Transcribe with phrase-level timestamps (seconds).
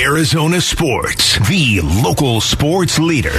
[0.00, 3.38] Arizona Sports, the local sports leader.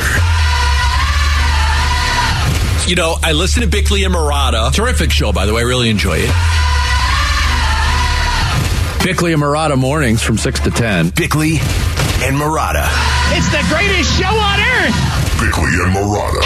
[2.88, 4.71] You know, I listen to Bickley and Marotta.
[4.71, 5.62] Terrific show, by the way.
[5.62, 6.31] I really enjoy it.
[9.04, 11.10] Bickley and Marotta mornings from 6 to 10.
[11.10, 11.57] Bickley
[12.23, 12.88] and Marotta.
[13.36, 14.96] It's the greatest show on earth.
[15.44, 16.42] Bickley and Marotta.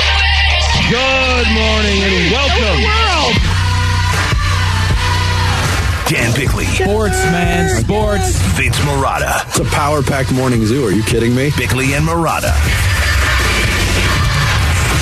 [0.89, 3.08] Good morning and welcome.
[6.09, 6.65] Dan Bickley.
[6.65, 7.69] Sports, man.
[7.83, 8.35] Sports.
[8.57, 9.45] Vince Marotta.
[9.47, 10.83] It's a power packed morning zoo.
[10.83, 11.51] Are you kidding me?
[11.55, 12.49] Bickley and Marotta.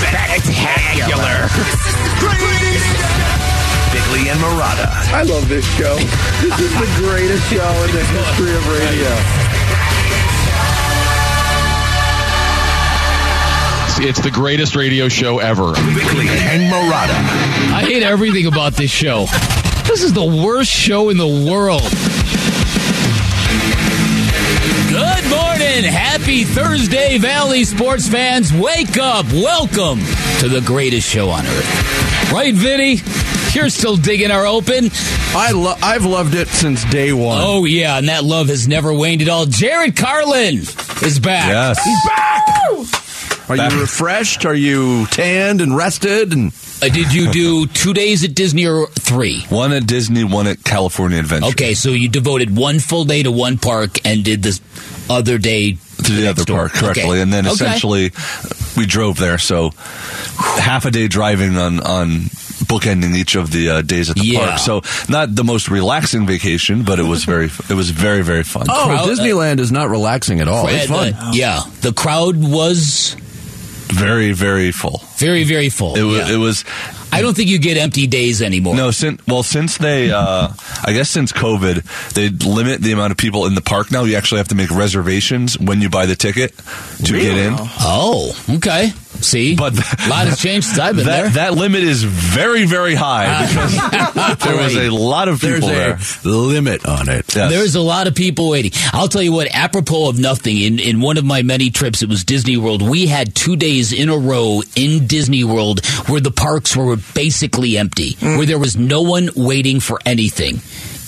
[0.04, 1.48] Spectacular.
[3.96, 4.92] Bickley and Marotta.
[5.16, 5.96] I love this show.
[6.44, 9.16] This is the greatest show in the history of radio.
[14.10, 15.72] It's the greatest radio show ever.
[15.72, 17.16] Bickley and Marotta.
[17.74, 19.28] I hate everything about this show.
[19.98, 21.82] This is the worst show in the world.
[24.92, 25.92] Good morning.
[25.92, 28.54] Happy Thursday, Valley sports fans.
[28.54, 29.26] Wake up.
[29.34, 30.02] Welcome
[30.42, 32.32] to the greatest show on earth.
[32.32, 33.00] Right, Vinny?
[33.54, 34.92] You're still digging our open.
[35.34, 37.40] I lo- I've loved it since day one.
[37.42, 39.48] Oh, yeah, and that love has never waned at all.
[39.48, 40.58] Jared Carlin
[41.02, 41.48] is back.
[41.50, 41.84] Yes.
[41.84, 43.50] He's back.
[43.50, 44.46] Are you refreshed?
[44.46, 46.34] Are you tanned and rested?
[46.34, 49.42] And Uh, did you do two days at Disney or three?
[49.50, 51.48] One at Disney, one at California Adventure.
[51.48, 54.62] Okay, so you devoted one full day to one park and did this
[55.10, 56.70] other day To the other door.
[56.70, 57.04] park, correctly.
[57.04, 57.22] Okay.
[57.22, 57.54] And then Okay.
[57.54, 58.12] essentially,
[58.78, 59.40] we drove there.
[59.40, 59.72] So
[60.38, 62.10] half a day driving on, on
[62.68, 64.46] bookending each of the uh, days at the Yeah.
[64.46, 64.60] park.
[64.60, 68.68] So not the most relaxing vacation, but it was very, it was very, very fun.
[68.70, 70.68] oh, Crowd- Disneyland is not relaxing at all.
[70.68, 71.14] It's Uh, fun.
[71.14, 73.16] uh, yeah, the crowd was
[73.90, 75.02] Very, very full.
[75.18, 75.96] very, very full.
[75.96, 76.34] It was, Yeah.
[76.34, 76.64] it was,
[77.12, 78.76] I don't think you get empty days anymore.
[78.76, 80.50] No, since well, since they, uh,
[80.84, 84.04] I guess since COVID, they limit the amount of people in the park now.
[84.04, 86.54] You actually have to make reservations when you buy the ticket
[87.06, 87.56] to get in.
[87.58, 88.92] Oh, okay.
[89.22, 91.30] See, But a lot has changed since I've been that, there.
[91.52, 95.98] that limit is very, very high because there was a lot of There's people there.
[96.26, 97.36] a limit on it.
[97.36, 97.52] Yes.
[97.52, 98.72] There's a lot of people waiting.
[98.94, 102.10] I'll tell you what, apropos of nothing, in, in one of my many trips, it
[102.10, 106.32] was Disney World, we had two days in a row in Disney World where the
[106.32, 110.60] parks were basically empty, where there was no one waiting for anything.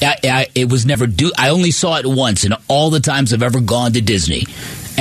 [0.01, 1.31] I, I, it was never do.
[1.37, 4.45] I only saw it once in all the times I've ever gone to Disney,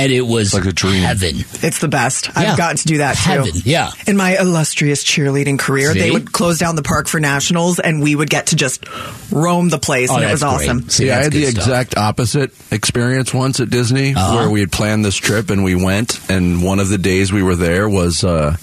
[0.03, 1.01] and it was Like a dream.
[1.03, 1.45] heaven.
[1.61, 2.27] It's the best.
[2.27, 2.33] Yeah.
[2.51, 3.29] I've gotten to do that too.
[3.29, 3.91] Heaven, yeah.
[4.07, 5.99] In my illustrious cheerleading career, See?
[5.99, 8.85] they would close down the park for nationals, and we would get to just
[9.31, 10.69] roam the place, Oh, and it was that's great.
[10.69, 10.89] awesome.
[10.89, 11.55] See, yeah, I had the stuff.
[11.63, 14.35] exact opposite experience once at Disney, Uh-huh.
[14.37, 17.43] where we had planned this trip and we went, and one of the days we
[17.43, 18.55] were there was uh,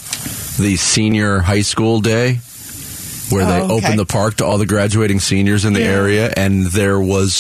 [0.59, 2.41] the senior high school day,
[3.31, 3.87] where they Oh, okay.
[3.87, 5.87] opened the park to all the graduating seniors in the Yeah.
[5.87, 7.35] area, and there was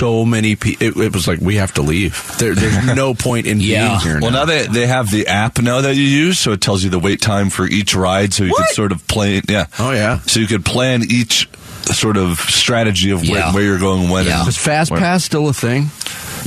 [0.00, 0.86] so many people.
[0.86, 2.34] It, it was like we have to leave.
[2.38, 3.88] There, there's no point in Yeah.
[3.88, 4.18] being here.
[4.20, 6.90] Well, now they they have the app now that you use, so it tells you
[6.90, 8.66] the wait time for each ride, so you What?
[8.68, 9.42] could sort of plan.
[9.48, 9.66] Yeah.
[9.78, 10.20] Oh, yeah.
[10.20, 11.48] So you could plan each
[11.92, 13.32] sort of strategy of Yeah.
[13.34, 14.26] where, where you're going when.
[14.26, 14.46] Yeah.
[14.48, 15.90] is Fast Pass still a thing?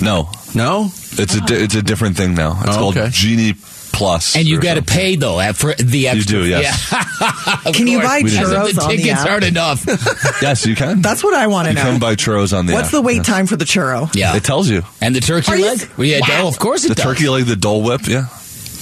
[0.01, 0.89] No, No.
[1.13, 2.57] it's a di- it's a different thing now.
[2.61, 3.09] It's Oh, called okay.
[3.11, 3.53] Genie
[3.93, 6.37] Plus, And you got to pay though for the extra.
[6.39, 6.91] You do, yes.
[6.91, 7.03] Yeah.
[7.65, 8.07] Of Can you course.
[8.09, 9.29] buy As if churros the on the tickets app?
[9.29, 9.85] aren't enough.
[10.41, 11.01] Yes, you can.
[11.01, 11.79] That's what I want to know.
[11.79, 11.91] you know.
[11.93, 12.91] can buy churros on the What's app.
[12.93, 13.23] the wait Yeah.
[13.23, 14.13] time for the churro?
[14.15, 14.35] yeah.
[14.35, 15.79] It tells you And the turkey Are leg?
[15.81, 16.27] s- Well, yeah, Wow.
[16.43, 17.03] oh, of course it the does.
[17.05, 18.01] turkey leg, the Dole Whip.
[18.07, 18.25] Yeah.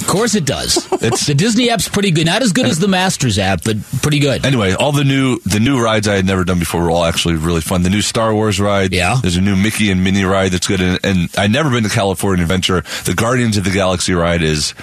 [0.02, 0.78] Of course it does.
[0.94, 2.26] It's- the Disney app's pretty good.
[2.26, 4.46] Not as good as the Masters app, but pretty good.
[4.46, 7.36] Anyway, all the new the new rides I had never done before were all actually
[7.36, 7.84] really fun.
[7.84, 9.18] The new Star Wars ride, Yeah.
[9.22, 11.90] There's a new Mickey and Minnie ride that's good, and, and I'd never been to
[11.90, 12.84] California Adventure.
[13.06, 14.74] The Guardians of the Galaxy ride is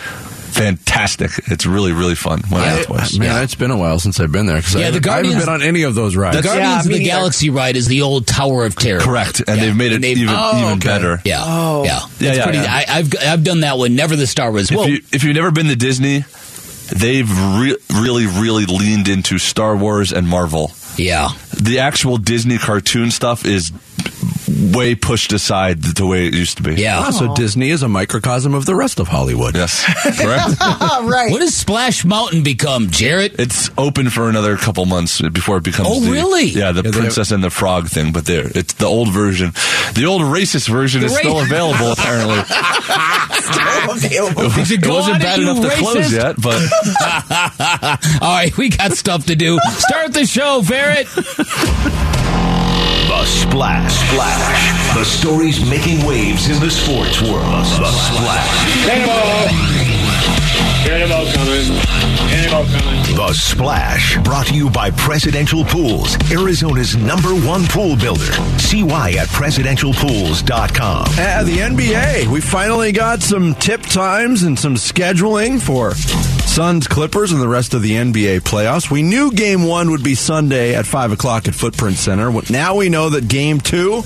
[0.51, 1.31] fantastic.
[1.47, 2.43] It's really really fun.
[2.51, 2.75] Went Yeah.
[2.75, 3.19] out twice.
[3.19, 3.43] Man, Yeah.
[3.43, 5.35] it's been a while since I've been there because Yeah, I, the haven't- I Guardians-
[5.35, 6.37] haven't been on any of those rides.
[6.37, 7.05] the Guardians Yeah, of the neither.
[7.05, 9.01] Galaxy ride is the old Tower of Terror.
[9.01, 9.67] Correct, and Yeah.
[9.67, 10.89] they've made it they've- even Oh, even okay.
[10.89, 11.23] better.
[11.25, 11.85] Yeah, Oh.
[11.85, 12.75] yeah, Yeah, It's yeah, pretty, yeah.
[12.75, 13.95] I, I've I've done that one.
[13.95, 14.71] Never the Star Wars.
[14.71, 16.25] If Well, you if you've never been to Disney,
[16.91, 20.73] they've re- really really leaned into Star Wars and Marvel.
[20.97, 21.29] yeah,
[21.61, 23.71] The actual Disney cartoon stuff is
[24.75, 26.75] way pushed aside the way it used to be.
[26.75, 26.99] yeah.
[26.99, 29.55] Ah, so Disney is a microcosm of the rest of Hollywood.
[29.55, 29.85] Yes.
[30.21, 30.55] Correct.
[31.09, 31.31] Right.
[31.31, 33.39] What does Splash Mountain become, Jarrett?
[33.39, 35.89] It's open for another couple months before it becomes.
[35.91, 36.47] Oh, the, really?
[36.47, 38.13] Yeah, the Yeah, they princess and the frog thing.
[38.13, 39.53] But there, it's the old version.
[39.95, 41.93] The old racist version is ra- still available.
[41.93, 42.43] Apparently,
[43.49, 44.51] Still Available.
[44.57, 46.37] Did you it wasn't bad it, you enough to close yet.
[46.41, 46.61] But
[48.23, 49.59] All right, we got stuff to do.
[49.79, 51.07] Start the show, Barrett.
[53.19, 53.95] The Splash.
[54.13, 54.95] Splash.
[54.95, 57.43] The stories making waves in the sports world.
[57.43, 59.59] The Splash.
[60.87, 61.67] Cannonball coming.
[62.31, 63.17] Cannonball coming.
[63.17, 68.33] The Splash, brought to you by Presidential Pools, Arizona's number one pool builder.
[68.59, 71.03] See why at presidentialpools.com.
[71.03, 72.29] Uh, the NBA.
[72.29, 75.91] We finally got some tip times and some scheduling for
[76.59, 78.91] Suns Clippers and the rest of the NBA playoffs.
[78.91, 82.33] We knew game one would be Sunday at 5 o'clock at Footprint Center.
[82.51, 84.03] Now we know that game two,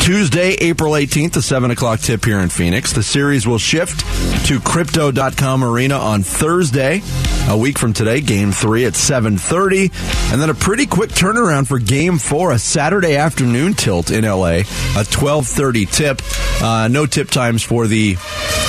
[0.00, 2.92] Tuesday, April 18th, the 7 o'clock tip here in Phoenix.
[2.92, 4.00] The series will shift
[4.46, 7.02] to Crypto.com Arena on Thursday,
[7.48, 10.32] a week from today, game three at 7.30.
[10.32, 14.58] And then a pretty quick turnaround for game four, a Saturday afternoon tilt in LA,
[14.58, 16.22] a 12.30 tip.
[16.62, 18.16] Uh, no tip times for the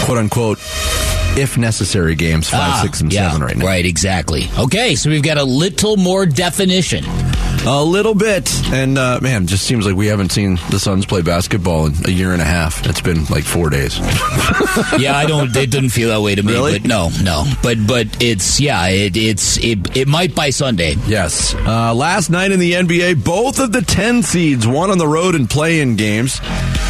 [0.06, 0.58] quote unquote
[1.38, 3.66] if necessary games five, Ah, six, and yeah, seven right now.
[3.66, 4.46] Right, exactly.
[4.58, 7.04] Okay, so we've got a little more definition.
[7.70, 11.22] A little bit, and uh, man, just seems like we haven't seen the Suns play
[11.22, 12.86] basketball in a year and a half.
[12.86, 14.00] It's been like four days.
[14.98, 15.54] yeah, I don't.
[15.54, 16.54] It doesn't feel that way to me.
[16.54, 16.80] Really?
[16.80, 17.44] But no, no.
[17.62, 18.88] But but it's yeah.
[18.88, 20.96] It it's it, it might by Sunday.
[21.08, 21.56] Yes.
[21.56, 25.36] Uh, last night in the NBA, both of the 10 seeds won on the road
[25.36, 26.40] in play-in games.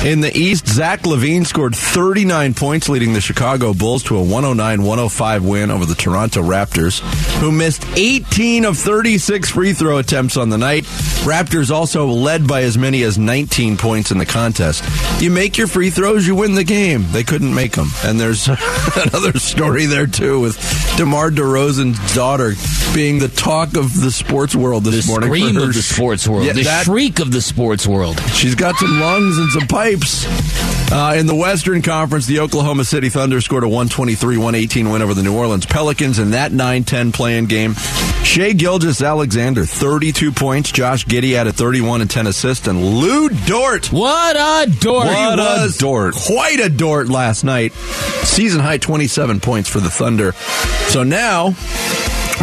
[0.05, 5.41] In the East, Zach LaVine scored 39 points, leading the Chicago Bulls to a 109-105
[5.41, 6.99] win over the Toronto Raptors,
[7.39, 10.66] who missed 18 of 36 free throw attempts on the night.
[10.75, 14.83] Raptors also led by as many as 19 points in the contest.
[15.21, 17.05] You make your free throws, you win the game.
[17.11, 17.89] They couldn't make them.
[18.03, 18.47] And there's
[18.95, 20.57] another story there, too, with
[20.97, 22.53] DeMar DeRozan's daughter
[22.93, 25.29] being the talk of the sports world this The morning.
[25.29, 26.45] for scream of the sports world.
[26.45, 28.19] Yeah, the that- shriek of the sports world.
[28.33, 30.25] She's got some lungs and some pipes.
[30.89, 35.21] Uh, in the Western Conference, the Oklahoma City Thunder scored a 123-118 win over the
[35.23, 37.73] New Orleans Pelicans in that 9-10 playing game.
[38.23, 40.46] Shai Gilgeous-Alexander, 32 points.
[40.55, 42.67] Josh Giddey added 31 and 10 assists.
[42.67, 43.91] And Lu Dort.
[43.91, 45.05] What a dork!
[45.05, 46.15] What a was Dort.
[46.15, 47.73] Quite a Dort last night.
[47.73, 50.33] Season high 27 points for the Thunder.
[50.89, 51.55] So now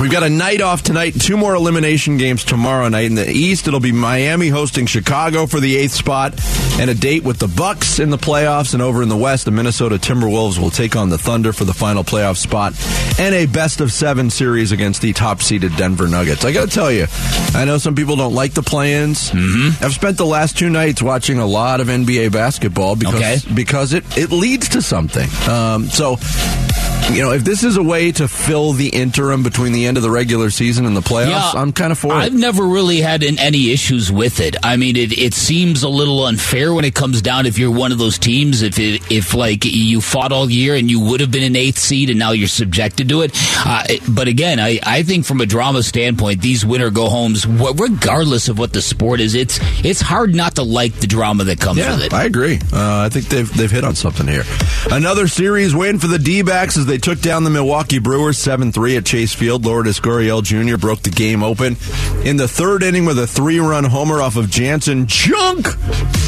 [0.00, 3.04] We've got a night off tonight, two more elimination games tomorrow night.
[3.06, 6.34] In the East, it'll be Miami hosting Chicago for the eighth spot,
[6.80, 8.74] and a date with the Bucks in the playoffs.
[8.74, 11.72] And over in the West, the Minnesota Timberwolves will take on the Thunder for the
[11.72, 12.74] final playoff spot,
[13.20, 16.44] and a best of seven series against the top-seeded Denver Nuggets.
[16.44, 17.06] I got to tell you,
[17.54, 19.30] I know some people don't like the play-ins.
[19.30, 19.82] Mm-hmm.
[19.84, 23.54] I've spent the last two nights watching a lot of NBA basketball because Okay.
[23.54, 25.28] because it it leads to something.
[25.48, 26.16] Um, so
[27.12, 30.02] you know, if this is a way to fill the interim between the end of
[30.02, 32.16] the regular season and the playoffs, I'm kind of for it.
[32.16, 34.56] I've never really had an, any issues with it.
[34.62, 37.92] I mean, it, it seems a little unfair when it comes down if you're one
[37.92, 38.62] of those teams.
[38.62, 41.78] If it, if like you fought all year and you would have been an eighth
[41.78, 43.32] seed and now you're subjected to it.
[43.66, 48.48] Uh, but again, I, I think from a drama standpoint, these winner go homes, regardless
[48.48, 51.78] of what the sport is, it's it's hard not to like the drama that comes
[51.78, 52.14] Yeah, with it.
[52.14, 52.56] I agree.
[52.72, 54.44] Uh, I think they've they've hit on something here.
[54.90, 59.06] Another series win for the D-backs as they took down the Milwaukee Brewers 7-3 at
[59.06, 59.64] Chase Field.
[59.64, 60.76] Lourdes Gurriel Jr.
[60.76, 61.76] broke the game open
[62.24, 65.64] in the third inning with a three-run homer off of Janson Junk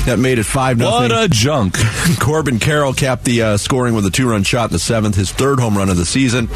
[0.06, 1.24] that made it 5 What nothing.
[1.24, 1.76] a junk.
[2.20, 5.60] Corbin Carroll capped the uh, scoring with a two-run shot in the seventh, his third
[5.60, 6.48] home run of the season.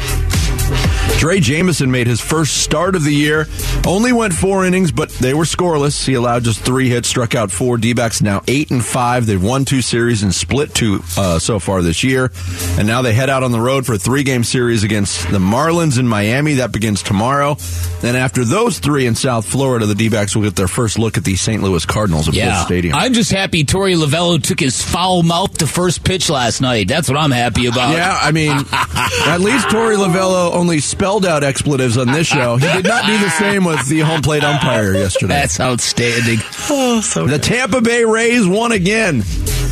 [1.19, 3.45] Drey Jameson made his first start of the year.
[3.85, 6.03] Only went four innings, but they were scoreless.
[6.05, 7.77] He allowed just three hits, struck out four.
[7.77, 9.27] D-backs now eight and five.
[9.27, 12.31] They've won two series and split two uh, so far this year.
[12.79, 15.99] And now they head out on the road for a three-game series against the Marlins
[15.99, 16.55] in Miami.
[16.55, 17.55] That begins tomorrow.
[18.01, 21.23] Then after those three in South Florida, the D-backs will get their first look at
[21.23, 21.61] the St.
[21.61, 22.95] Louis Cardinals at Yeah, Stadium.
[22.95, 26.87] I'm just happy Torey Lovullo took his foul mouth to first pitch last night.
[26.87, 27.91] That's what I'm happy about.
[27.93, 28.51] Yeah, I mean,
[29.27, 32.57] at least Torey Lovullo only spelled out expletives on this show.
[32.57, 35.33] He did not do the same with the home plate umpire yesterday.
[35.33, 36.37] That's outstanding.
[36.73, 39.23] Oh, so The Tampa Bay Rays won again.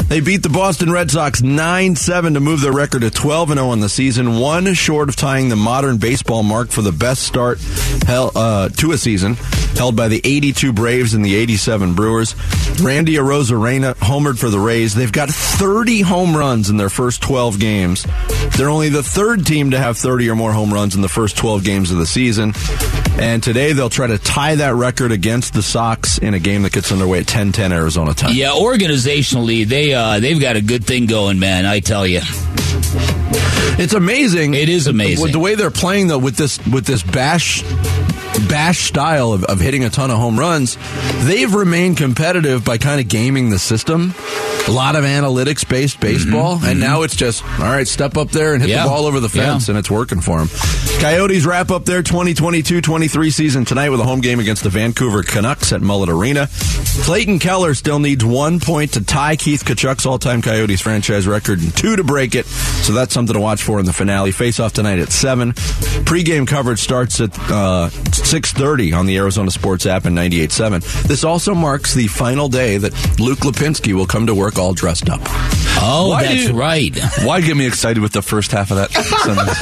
[0.09, 3.69] They beat the Boston Red Sox 9 7 to move their record to 12 0
[3.69, 7.59] on the season, one short of tying the modern baseball mark for the best start
[8.07, 9.35] uh, to a season,
[9.75, 12.33] held by the 82 Braves and the 87 Brewers.
[12.81, 14.95] Randy Arozarena homered for the Rays.
[14.95, 18.07] They've got 30 home runs in their first 12 games.
[18.57, 21.37] They're only the third team to have 30 or more home runs in the first
[21.37, 22.53] 12 games of the season.
[23.19, 26.71] And today they'll try to tie that record against the Sox in a game that
[26.71, 28.31] gets underway at 10-10 Arizona time.
[28.33, 31.65] Yeah, organizationally, they uh, Uh, they've got a good thing going, man.
[31.65, 32.21] I tell you.
[33.77, 34.53] It's amazing.
[34.53, 35.21] It is amazing.
[35.21, 37.63] With the way they're playing though with this with this bash
[38.47, 40.77] bash style of, of hitting a ton of home runs,
[41.25, 44.13] they've remained competitive by kind of gaming the system.
[44.69, 47.87] A lot of analytics based baseball, and now it's just all right.
[47.87, 48.77] Step up there and hit Mm-hmm.
[48.77, 48.83] Yeah.
[48.83, 49.71] the ball over the fence, Yeah.
[49.71, 50.49] and it's working for them.
[51.01, 55.73] Coyotes wrap up their 2022-23 season tonight with a home game against the Vancouver Canucks
[55.73, 56.47] at Mullet Arena.
[57.03, 61.75] Clayton Keller still needs one point to tie Keith Tkachuk's all-time Coyotes franchise record and
[61.75, 62.45] two to break it.
[62.45, 64.31] So that's something to watch for in the finale.
[64.31, 65.53] Face off tonight at seven.
[66.05, 71.03] Pre-game coverage starts at uh, 6:30 on the Arizona Sports app and 98.7.
[71.03, 75.09] This also marks the final day that Luke Lapinski will come to work all dressed
[75.09, 75.21] up.
[75.81, 76.97] Oh, Why that's you- right.
[77.23, 79.57] Why get me excited with the first half of that sentence?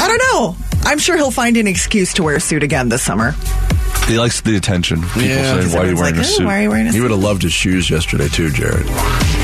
[0.00, 0.56] I don't know.
[0.84, 3.34] I'm sure he'll find an excuse to wear a suit again this summer.
[4.08, 5.00] He likes the attention.
[5.02, 6.86] People Yeah, saying, "Why are you wearing like, a "Oh, suit?" Why are you wearing
[6.88, 8.84] a He would have loved his shoes yesterday too, Jared.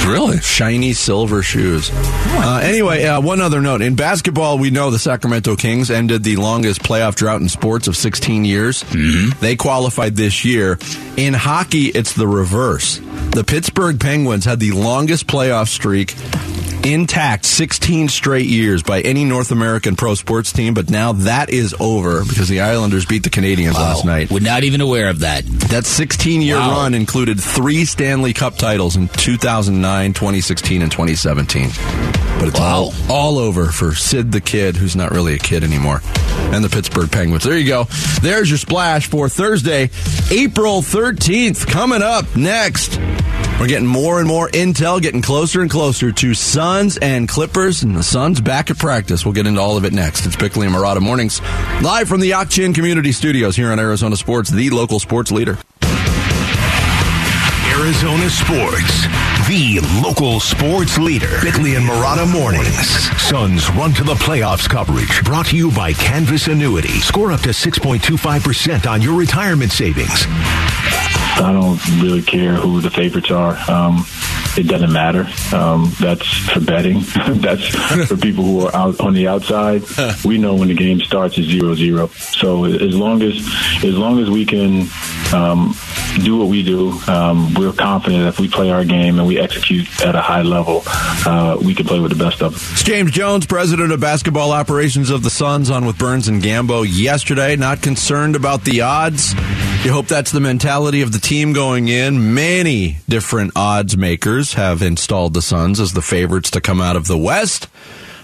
[0.09, 0.39] Really?
[0.41, 1.91] Shiny silver shoes.
[1.95, 3.83] Uh, anyway, uh, one other note.
[3.83, 7.97] In basketball, we know the Sacramento Kings ended the longest playoff drought in sports of
[7.97, 8.83] 16 years.
[8.85, 9.39] Mm-hmm.
[9.41, 10.79] They qualified this year.
[11.17, 12.99] In hockey, it's the reverse.
[13.31, 16.15] The Pittsburgh Penguins had the longest playoff streak
[16.85, 21.75] intact 16 straight years by any North American pro sports team, but now that is
[21.81, 24.31] over because the Islanders beat the Canadiens last night.
[24.31, 25.45] We're not even aware of that.
[25.45, 26.83] That 16 year Wow.
[26.83, 31.71] run included three Stanley Cup titles in 2009, 2016, and 2017.
[32.39, 36.01] But it's all, all over for Sid the Kid, who's not really a kid anymore,
[36.53, 37.45] and the Pittsburgh Penguins.
[37.45, 37.85] There you go.
[38.23, 39.91] There's your splash for Thursday,
[40.31, 41.67] April 13th.
[41.67, 42.99] Coming up next.
[43.61, 47.97] We're getting more and more intel, getting closer and closer to Suns and Clippers, and
[47.97, 49.25] the Suns back at practice.
[49.25, 50.27] We'll get into all of it next.
[50.27, 51.43] It's Bickley and Marotta Mornings,
[51.83, 55.59] live from the Yakchin Community Studios here on Arizona Sports, the local sports leader.
[57.79, 59.07] Arizona Sports,
[59.49, 61.41] the local sports leader.
[61.43, 62.87] Bickley and Marotta Mornings.
[63.23, 65.25] Suns run to the playoffs coverage.
[65.25, 67.01] Brought to you by Canvas Annuity.
[67.01, 70.27] Score up to 6.25% on your retirement savings.
[71.41, 73.57] I don't really care who the favorites are.
[73.71, 74.05] Um,
[74.59, 75.27] it doesn't matter.
[75.55, 77.01] Um, that's for betting.
[77.41, 77.69] that's
[78.07, 79.83] for people who are out on the outside.
[80.25, 82.09] We know when the game starts is zero zero.
[82.09, 83.37] So as long as
[83.85, 84.89] as long as we can
[85.33, 85.75] um,
[86.17, 89.87] do what we do, um, we're confident if we play our game and we execute
[90.05, 92.61] at a high level, uh, we can play with the best of them.
[92.73, 96.87] It's James Jones, president of basketball operations of the Suns, on with Burns and Gambo
[96.89, 97.57] yesterday.
[97.57, 99.35] Not concerned about the odds.
[99.85, 102.35] You hope that's the mentality of the team going in.
[102.35, 107.07] Many different odds makers have installed the Suns as the favorites to come out of
[107.07, 107.69] the West.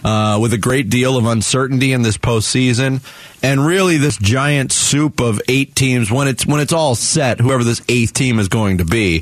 [0.05, 3.01] Uh, with a great deal of uncertainty in this postseason,
[3.43, 6.13] and really this giant soup of eight teams.
[6.13, 9.21] When it's when it's all set, whoever this eighth team is going to be,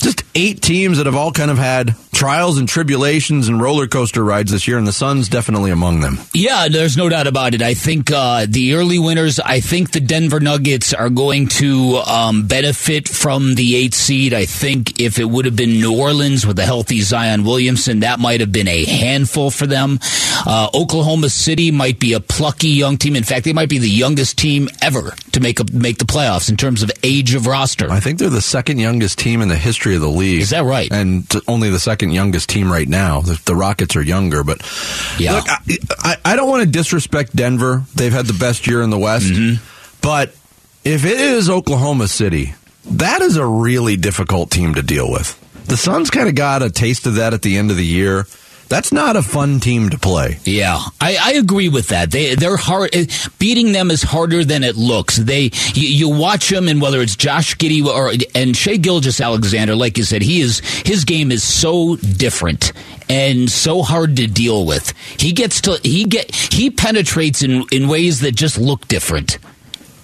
[0.00, 4.24] just eight teams that have all kind of had trials and tribulations and roller coaster
[4.24, 6.18] rides this year, and the Suns definitely among them.
[6.34, 7.62] Yeah, there's no doubt about it.
[7.62, 12.48] I think uh, the early winners, I think the Denver Nuggets are going to um,
[12.48, 14.34] benefit from the eighth seed.
[14.34, 18.18] I think if it would have been New Orleans with a healthy Zion Williamson, that
[18.18, 20.00] might have been a handful for them.
[20.44, 23.14] Uh, Oklahoma City might be a plucky young team.
[23.14, 26.50] In fact, they might be the youngest team ever to make a, make the playoffs
[26.50, 27.88] in terms of age of roster.
[27.88, 30.40] I think they're the second youngest team in the history of the league.
[30.40, 30.88] Is that right?
[30.90, 33.20] And only the second youngest team right now.
[33.20, 34.58] The, the Rockets are younger, but
[35.18, 35.34] Yeah.
[35.34, 35.60] look, I,
[35.98, 37.84] I, I don't want to disrespect Denver.
[37.94, 39.62] They've had the best year in the West, Mm-hmm.
[40.00, 40.34] but
[40.84, 42.54] if it is Oklahoma City,
[42.92, 45.38] that is a really difficult team to deal with.
[45.66, 48.26] The Suns kind of got a taste of that at the end of the year.
[48.68, 50.38] That's not a fun team to play.
[50.44, 52.10] Yeah, I, I agree with that.
[52.10, 52.90] They they're hard.
[52.94, 53.06] eh,
[53.38, 55.16] Beating them is harder than it looks.
[55.16, 59.96] They you, you watch them, and whether it's Josh Giddey or and Shai Gilgeous-Alexander, like
[59.96, 62.72] you said, he is his game is so different
[63.08, 64.92] and so hard to deal with.
[65.18, 69.38] He gets to he get he penetrates in in ways that just look different,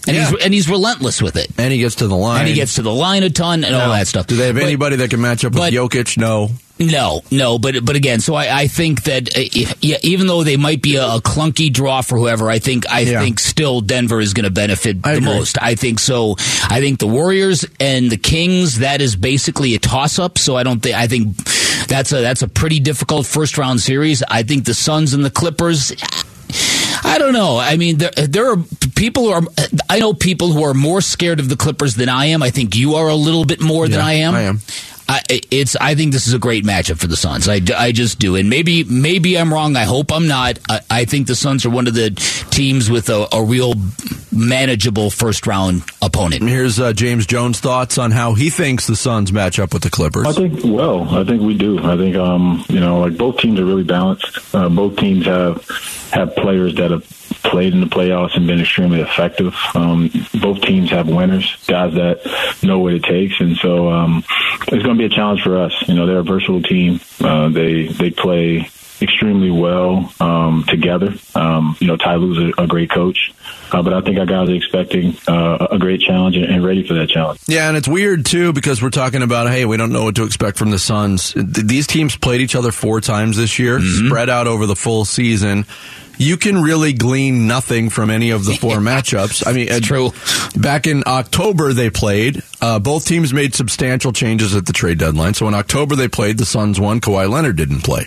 [0.06, 0.30] and Yeah.
[0.30, 1.50] he's and he's relentless with it.
[1.59, 2.40] And he gets to the line.
[2.40, 4.26] And he gets to the line a ton and all that stuff.
[4.26, 6.16] Do they have But- anybody that can match up with but- Jokic?
[6.16, 6.50] No.
[6.78, 9.40] No, no, but but again, so I, I think that uh,
[9.81, 13.00] yeah, even though they might be a, a clunky draw for whoever, I think I
[13.00, 13.21] Yeah.
[13.21, 15.35] think still Denver is going to benefit I the agree.
[15.35, 15.57] most.
[15.62, 16.35] I think so.
[16.69, 20.37] I think the Warriors and the Kings that is basically a toss up.
[20.37, 21.37] So I don't think I think
[21.87, 24.25] that's a that's a pretty difficult first round series.
[24.28, 25.93] I think the Suns and the Clippers.
[27.07, 27.59] I don't know.
[27.59, 28.57] I mean, there there are
[28.97, 29.43] people who are.
[29.90, 32.43] I know people who are more scared of the Clippers than I am.
[32.43, 34.35] I think you are a little bit more than I am.
[34.35, 34.61] I am.
[35.08, 35.76] I, it's.
[35.76, 37.49] I think this is a great matchup for the Suns.
[37.49, 39.76] I, I just do, and maybe maybe I'm wrong.
[39.76, 40.58] I hope I'm not.
[40.68, 42.11] I, I think the Suns are one of the
[42.50, 43.75] teams with a, a real
[44.32, 46.42] manageable first round opponent.
[46.42, 49.90] Here's uh, James Jones' thoughts on how he thinks the Suns match up with the
[49.90, 50.26] Clippers.
[50.26, 51.02] I think well.
[51.14, 51.78] I think we do.
[51.78, 54.54] I think um, you know, like both teams are really balanced.
[54.54, 55.68] Uh, both teams have
[56.12, 57.04] have players that have
[57.44, 59.54] played in the playoffs and been extremely effective.
[59.74, 60.10] Um,
[60.40, 62.20] both teams have winners, guys that
[62.62, 64.24] know what it takes, and so um,
[64.68, 65.72] it's going to be a challenge for us.
[65.86, 67.00] You know, they're a versatile team.
[67.20, 68.68] Uh, they they play
[69.02, 71.14] extremely well um, together.
[71.34, 73.32] Um, you know, Ty Lue's a, a great coach,
[73.72, 76.86] uh, but I think our guys are expecting uh, a great challenge and, and ready
[76.86, 77.40] for that challenge.
[77.46, 80.24] Yeah, and it's weird too because we're talking about hey, we don't know what to
[80.24, 81.34] expect from the Suns.
[81.36, 85.66] These teams played each other four times this year, spread out over the full season.
[86.16, 89.47] You can really glean nothing from any of the four matchups.
[89.47, 90.12] I mean, it's true.
[90.56, 92.42] Back in October, they played.
[92.61, 95.35] Uh, both teams made substantial changes at the trade deadline.
[95.35, 96.38] So in October, they played.
[96.38, 97.00] The Suns won.
[97.00, 98.06] Kawhi Leonard didn't play.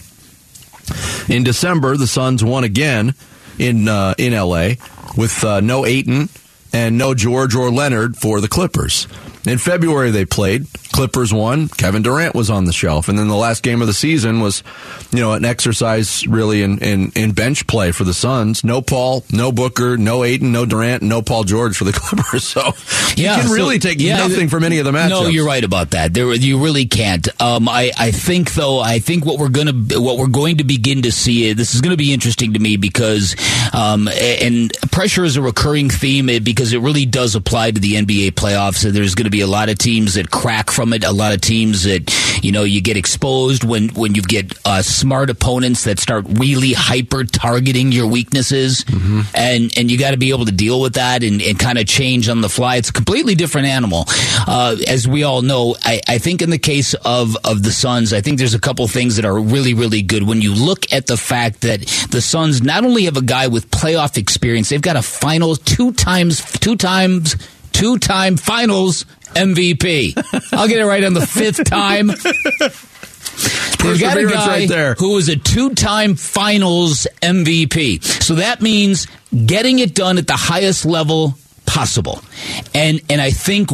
[1.28, 3.14] In December, the Suns won again
[3.60, 4.72] in uh, in LA
[5.18, 6.30] with uh, no Ayton
[6.74, 9.08] and no George or Leonard for the Clippers.
[9.46, 10.68] In February, they played.
[10.98, 11.68] Clippers won.
[11.68, 14.64] Kevin Durant was on the shelf, and then the last game of the season was,
[15.12, 18.64] you know, an exercise really in in, in bench play for the Suns.
[18.64, 22.46] No Paul, no Booker, no Ayton, no Durant, no Paul George for the Clippers.
[22.46, 22.72] So
[23.16, 25.10] Yeah, you can so- really take yeah, nothing from any of the matchups.
[25.10, 26.16] No, you're right about that.
[26.16, 27.28] There, you really can't.
[27.40, 31.04] Um, I, I think though, I think what we're gonna, what we're going to begin
[31.04, 31.54] to see.
[31.54, 33.36] This is going to be interesting to me because,
[33.72, 37.94] um, and pressure is a recurring theme eh, because it really does apply to the
[37.94, 38.84] NBA playoffs.
[38.84, 41.42] And there's going to be a lot of teams that crack from A lot of
[41.42, 42.14] teams that,
[42.44, 46.74] you know, you get exposed when when you get uh, smart opponents that start really
[46.74, 48.84] hyper targeting your weaknesses,
[49.34, 51.86] and and you got to be able to deal with that and, and kind of
[51.86, 52.78] change on the fly.
[52.78, 54.06] It's a completely different animal.
[54.48, 58.14] Uh, as we all know, I, I think in the case of, of the Suns,
[58.14, 60.24] I think there's a couple things that are really, really good.
[60.24, 63.70] When you look at the fact that the Suns not only have a guy with
[63.72, 67.36] playoff experience, they've got a finals two times, two times,
[67.72, 69.06] two time finals
[69.36, 70.14] MVP.
[70.54, 72.08] I'll get it right on the fifth time.
[73.84, 74.96] They've got a guy right there.
[74.96, 78.04] who is a two-time Finals MVP.
[78.24, 79.08] So that means
[79.46, 82.22] getting it done at the highest level possible.
[82.74, 83.70] And and I think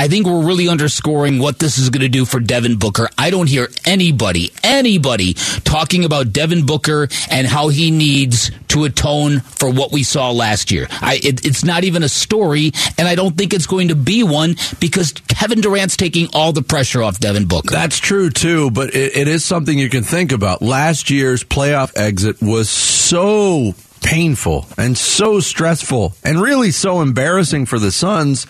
[0.00, 3.10] I think we're really underscoring what this is going to do for Devin Booker.
[3.18, 9.40] I don't hear anybody anybody talking about Devin Booker and how he needs to atone
[9.40, 10.86] for what we saw last year.
[10.90, 14.22] I it, it's not even a story and I don't think it's going to be
[14.22, 17.68] one because Kevin Durant's taking all the pressure off Devin Booker.
[17.68, 20.62] That's true too, but it, it is something you can think about.
[20.62, 27.78] Last year's playoff exit was so painful and so stressful and really so embarrassing for
[27.78, 28.46] the Suns.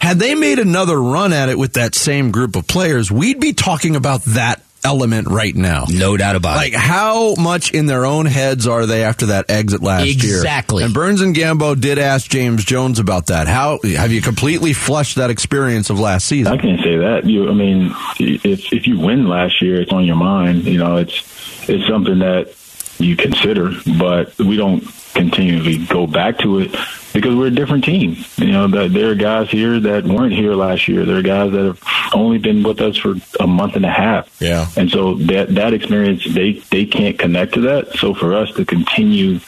[0.00, 3.52] Had they made another run at it with that same group of players, we'd be
[3.52, 5.84] talking about that element right now.
[5.90, 6.76] no doubt about Like it.
[6.76, 10.36] Like how much in their own heads are they after that exit last year?
[10.36, 10.84] Exactly.
[10.84, 13.48] And Burns and Gambo did ask James Jones about that.
[13.48, 16.52] How have you completely flushed that experience of last season?
[16.52, 17.24] I can't say that.
[17.24, 20.64] You, I mean, if if you win last year, it's on your mind.
[20.64, 22.54] You know, it's it's something that
[22.98, 24.82] you consider, but we don't
[25.14, 26.70] continually go back to it
[27.12, 28.16] because we're a different team.
[28.36, 31.04] You know, that there are guys here that weren't here last year.
[31.04, 31.82] There are guys that have
[32.14, 34.34] only been with us for a month and a half.
[34.40, 34.66] Yeah.
[34.76, 37.92] and so that that experience they they can't connect to that.
[37.96, 39.40] So for us to continue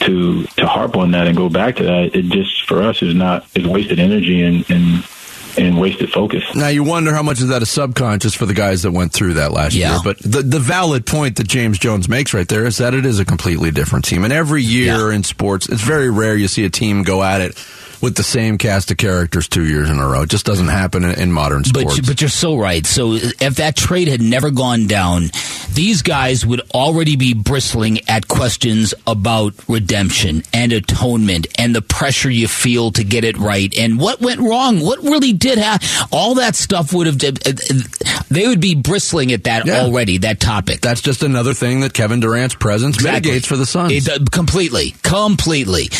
[0.00, 3.14] to to harp on that and go back to that, it just for us is
[3.14, 5.04] not is wasted energy and and
[5.58, 6.44] and wasted focus.
[6.54, 9.34] Now you wonder how much is that a subconscious for the guys that went through
[9.34, 9.92] that last Yeah.
[9.92, 10.00] year.
[10.04, 13.18] But the the valid point that James Jones makes right there is that it is
[13.18, 14.24] a completely different team.
[14.24, 15.16] And every year Yeah.
[15.16, 17.56] in sports, it's very rare you see a team go at it
[18.00, 20.22] with the same cast of characters two years in a row.
[20.22, 21.96] It just doesn't happen in, in modern sports.
[21.98, 22.86] But, but you're so right.
[22.86, 25.30] So if that trade had never gone down,
[25.74, 32.30] these guys would already be bristling at questions about redemption and atonement and the pressure
[32.30, 35.86] you feel to get it right and what went wrong, what really did happen.
[36.10, 37.18] All that stuff would have.
[38.28, 39.80] They would be bristling at that Yeah.
[39.80, 40.18] already.
[40.18, 40.80] That topic.
[40.80, 43.30] That's just another thing that Kevin Durant's presence Exactly.
[43.30, 43.92] mitigates for the Suns.
[43.92, 45.90] It, uh, completely, completely.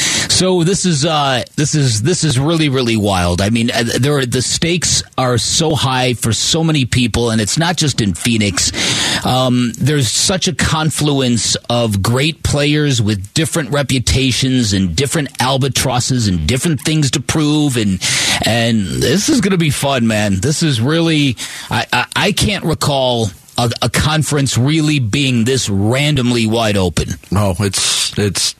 [0.40, 3.42] So this is uh, this is this is really really wild.
[3.42, 7.42] I mean, uh, there are, the stakes are so high for so many people, and
[7.42, 8.72] it's not just in Phoenix.
[9.26, 16.48] Um, there's such a confluence of great players with different reputations and different albatrosses and
[16.48, 18.00] different things to prove, and
[18.46, 20.36] and this is going to be fun, man.
[20.40, 21.36] This is really
[21.68, 23.28] I I, I can't recall.
[23.58, 27.08] A, a conference really being this randomly wide open.
[27.30, 28.54] no, it's it's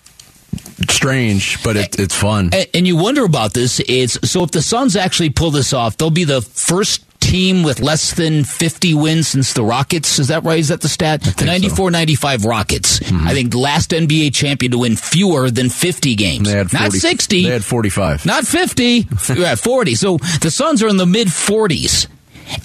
[0.89, 2.51] strange, but it, it's fun.
[2.53, 3.81] And, and you wonder about this.
[3.87, 7.81] It's so if the Suns actually pull this off, they'll be the first team with
[7.81, 10.19] less than 50 wins since the Rockets.
[10.19, 10.59] Is that right?
[10.59, 11.23] Is that the stat?
[11.23, 13.01] The 94 95 Rockets.
[13.01, 13.29] Mm-hmm.
[13.29, 16.51] I think the last NBA champion to win fewer than 50 games.
[16.51, 17.43] They had 40, Not 60.
[17.45, 18.27] They had 45.
[18.27, 18.85] Not 50.
[19.37, 19.95] yeah, 40.
[19.95, 22.09] So the Suns are in the mid 40s.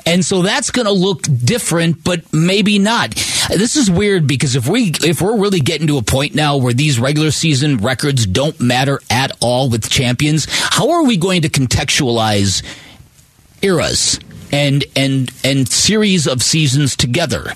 [0.06, 3.12] And so that's going to look different, but maybe not.
[3.50, 6.74] This is weird because if we if we're really getting to a point now where
[6.74, 11.50] these regular season records don't matter at all with champions, how are we going to
[11.50, 12.64] contextualize
[13.62, 14.20] eras
[14.52, 17.52] and and and series of seasons together?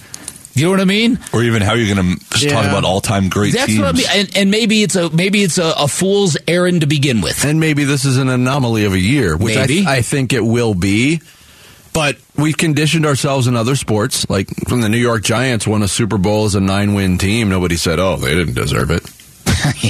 [0.54, 1.20] You know what I mean?
[1.32, 2.52] Or even how are you're going to Yeah.
[2.52, 3.80] talk about all time great That's teams.
[3.80, 4.06] what I mean.
[4.12, 7.46] And, and maybe it's a maybe it's a, a fool's errand to begin with.
[7.46, 9.86] And maybe this is an anomaly of a year, which I, Maybe.
[9.88, 11.22] I think it will be.
[11.94, 14.30] But we've conditioned ourselves in other sports.
[14.30, 17.50] Like when the New York Giants won a Super Bowl as a nine win team,
[17.50, 19.04] nobody said, oh, they didn't deserve it.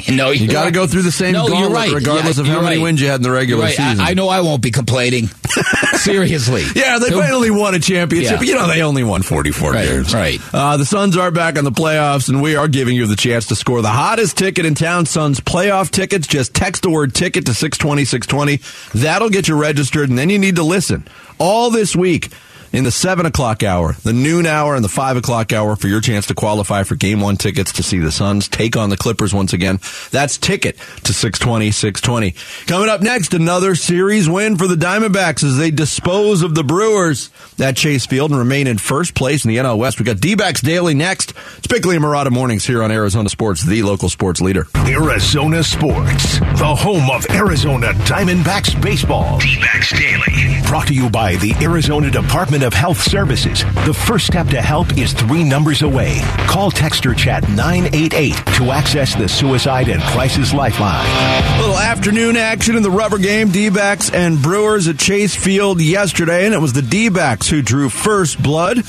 [0.10, 0.74] No, You got to right.
[0.74, 1.92] go through the same No, gauntlet, right.
[1.94, 2.84] regardless Yeah, of how many right.
[2.84, 3.80] wins you had in the regular Right.
[3.80, 4.06] I- season.
[4.06, 5.28] I, know I won't be complaining.
[5.96, 6.64] Seriously.
[6.76, 8.40] Yeah, they They'll- finally won a championship.
[8.42, 8.48] Yeah.
[8.48, 10.14] You know, they only won 44 Right, games.
[10.14, 10.40] right.
[10.54, 13.48] Uh, the Suns are back in the playoffs, and we are giving you the chance
[13.48, 16.28] to score the hottest ticket in town, Suns playoff tickets.
[16.28, 19.00] Just text the word ticket to 620 620.
[19.00, 21.08] That'll get you registered, and then you need to listen
[21.40, 22.30] all this week
[22.72, 26.02] in the 7 o'clock hour, the noon hour, and the 5 o'clock hour for your
[26.02, 29.34] chance to qualify for game one tickets to see the Suns take on the Clippers
[29.34, 29.80] once again.
[30.12, 32.36] That's ticket to 620 620.
[32.68, 37.30] Coming up next, another series win for the Diamondbacks as they dispose of the Brewers
[37.60, 40.00] at Chase Field and remain in first place in the NL West.
[40.00, 41.34] We got D-backs daily next.
[41.58, 44.68] It's Bickley and Marotta mornings here on Arizona Sports, the local sports leader.
[44.76, 49.40] Arizona Sports, the home of Arizona Diamondbacks baseball.
[49.40, 50.62] D-backs Daily.
[50.68, 53.64] Brought to you by the Arizona Department of Health Services.
[53.86, 56.20] The first step to help is three numbers away.
[56.48, 61.06] Call, text, or chat 988 to access the Suicide and Crisis Lifeline.
[61.06, 66.46] A little afternoon action in the rubber game, D-backs and Brewers at Chase Field yesterday,
[66.46, 68.84] and it was the D-backs who drew first blood.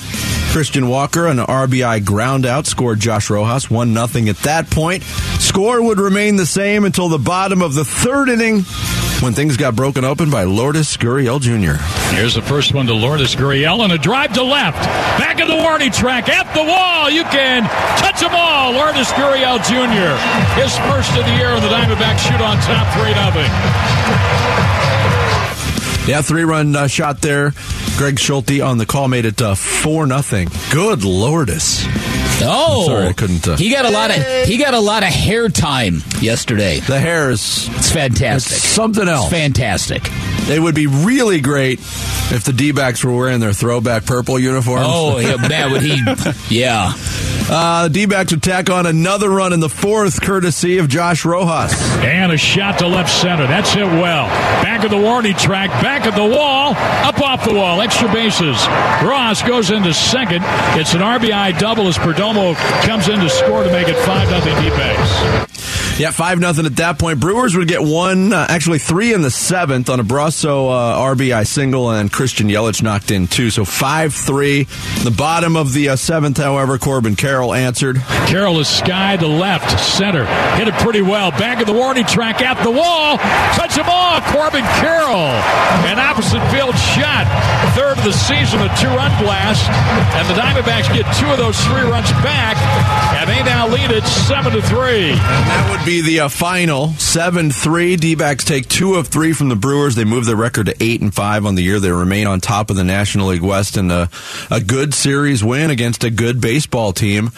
[0.53, 5.05] Christian Walker, an RBI ground out, scored Josh Rojas 1 nothing at that point.
[5.05, 8.63] Score would remain the same until the bottom of the third inning
[9.23, 11.81] when things got broken open by Lourdes Gurriel Jr.
[12.17, 14.79] Here's the first one to Lourdes Gurriel and a drive to left.
[15.19, 17.11] Back of the warning track at the wall.
[17.11, 17.63] You can
[17.99, 18.73] touch them all.
[18.73, 20.17] Lourdes Gurriel Jr.
[20.61, 23.51] His first of the year and the Diamondbacks shoot on top 3 nothing.
[26.09, 27.53] Yeah, three run uh, shot there.
[27.97, 30.49] Greg Schulte on the call made it uh, 4 nothing.
[30.71, 31.85] Good Lourdes.
[32.53, 34.17] Oh, Sorry, I couldn't, uh, he got a lot of
[34.49, 36.81] he got a lot of hair time yesterday.
[36.81, 38.57] The hair is It's fantastic.
[38.57, 39.27] It's something else.
[39.27, 40.03] It's fantastic.
[40.49, 44.87] It would be really great if the D backs were wearing their throwback purple uniforms.
[44.89, 45.97] Oh, yeah, man, would he?
[46.49, 46.93] Yeah.
[47.53, 51.25] Uh, the D backs would tack on another run in the fourth, courtesy of Josh
[51.25, 51.73] Rojas.
[51.99, 53.49] And a shot to left center.
[53.49, 54.27] That's hit well.
[54.63, 57.81] Back of the warning track, back of the wall, up off the wall.
[57.81, 58.57] Extra bases.
[59.03, 60.45] Ross goes into second.
[60.79, 64.41] It's an RBI double as Perdomo comes in to score to make it 5 0
[64.63, 65.50] D-backs.
[65.99, 67.21] Yeah, 5 nothing at that point.
[67.21, 71.47] Brewers would get one, uh, actually three in the seventh on a Brosseau uh, RBI
[71.47, 73.51] single, and Christian Yelich knocked in two.
[73.51, 74.63] So 5 3.
[75.05, 77.97] The bottom of the uh, seventh, however, Corbin Carroll answered.
[78.29, 80.25] Carroll is sky to left, center.
[80.57, 81.33] Hit it pretty well.
[81.33, 83.19] Back of the warning track at the wall.
[83.53, 84.25] Touch him off.
[84.33, 85.37] Corbin Carroll.
[85.85, 87.29] An opposite field shot.
[87.77, 89.69] Third of the season, a two run blast.
[90.17, 92.57] And the Diamondbacks get two of those three runs back.
[93.21, 95.11] And they now lead it 7 to 3.
[95.11, 97.97] And That would be the uh, final 7 3.
[97.97, 99.95] D backs take two of three from the Brewers.
[99.95, 101.81] They move their record to 8 and 5 on the year.
[101.81, 104.09] They remain on top of the National League West in a,
[104.51, 107.31] a good series win against a good baseball team.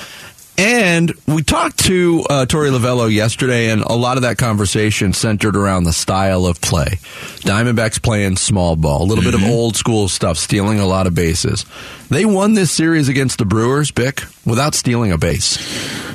[0.59, 5.57] And we talked to uh, Torey Lovullo yesterday, and a lot of that conversation centered
[5.57, 6.99] around the style of play.
[7.41, 11.15] Diamondbacks playing small ball, a little bit of old school stuff, stealing a lot of
[11.15, 11.65] bases.
[12.11, 15.57] They won this series against the Brewers, Bick, without stealing a base,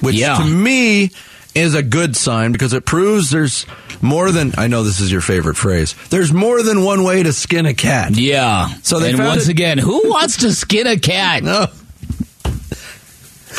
[0.02, 0.38] which Yeah.
[0.38, 1.10] to me
[1.56, 3.66] is a good sign because it proves there's
[4.00, 5.96] more than I know this is your favorite phrase.
[6.12, 8.12] There's more than one way to skin a cat.
[8.16, 8.68] Yeah.
[8.84, 11.42] So they and once it- again, who wants to skin a cat?
[11.48, 11.66] No.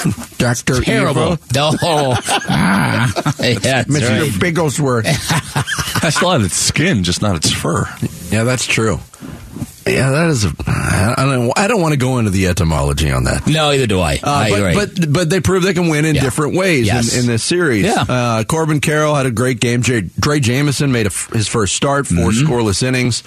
[0.38, 1.38] Doctor Terrible.
[1.54, 1.72] No.
[2.50, 3.12] Ah.
[3.40, 4.20] yeah, that's Mr.
[4.20, 4.30] right.
[4.40, 5.06] Bigglesworth.
[6.04, 7.84] I still have its skin, just not its fur.
[8.30, 9.00] Yeah, that's true.
[9.87, 10.44] Yeah, that is.
[10.44, 11.58] A, I don't.
[11.58, 13.46] I don't want to go into the etymology on that.
[13.46, 14.14] No, either do I.
[14.16, 14.74] Uh, I but, agree.
[14.74, 16.22] but but they prove they can win in Yeah.
[16.22, 17.14] different ways Yes.
[17.14, 17.84] in, in this series.
[17.84, 18.04] Yeah.
[18.06, 19.82] Uh, Corbin Carroll had a great game.
[19.82, 22.46] Drey, Jameson made a his first start, 4 Mm-hmm.
[22.52, 23.22] scoreless innings.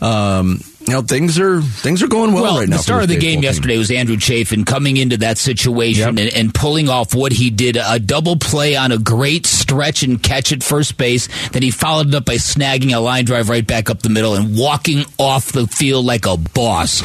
[0.00, 2.76] Um, you know things are things are going well, well, right now.
[2.76, 3.42] the for star of the game team.
[3.42, 6.26] yesterday was Andrew Chafin coming into that situation Yep.
[6.26, 10.22] and, and pulling off what he did a double play on a great stretch and
[10.22, 11.28] catch at first base.
[11.50, 14.34] Then he followed it up by snagging a line drive right back up the middle
[14.34, 17.02] and walking off the field like a boss.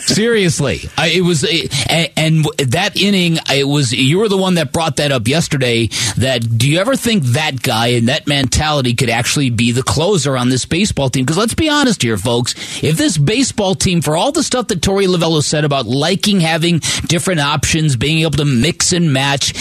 [0.00, 3.92] Seriously, I, it was, and, and that inning, it was.
[3.92, 5.88] You were the one that brought that up yesterday.
[6.16, 10.36] That do you ever think that guy and that mentality could actually be the closer
[10.36, 11.24] on this baseball team?
[11.24, 12.54] Because let's be honest here, folks.
[12.82, 16.80] If this baseball team, for all the stuff that Torey Lovullo said about liking having
[17.06, 19.52] different options, being able to mix and match,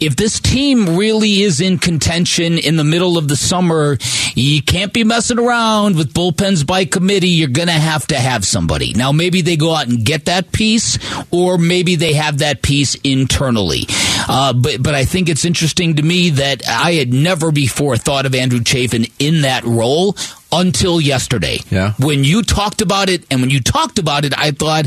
[0.00, 3.98] if this team really is in contention in the middle of the summer,
[4.34, 7.28] you can't be messing around with bullpens by committee.
[7.28, 8.92] You're going to have to have somebody.
[8.94, 10.98] Now, maybe they go out and get that piece,
[11.30, 13.86] or maybe they have that piece internally.
[14.28, 18.26] Uh, but but I think it's interesting to me that I had never before thought
[18.26, 20.16] of Andrew Chafin in that role
[20.52, 21.58] until yesterday.
[21.70, 21.94] Yeah.
[21.98, 24.86] When you talked about it, and when you talked about it, I thought,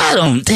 [0.00, 0.50] I don't.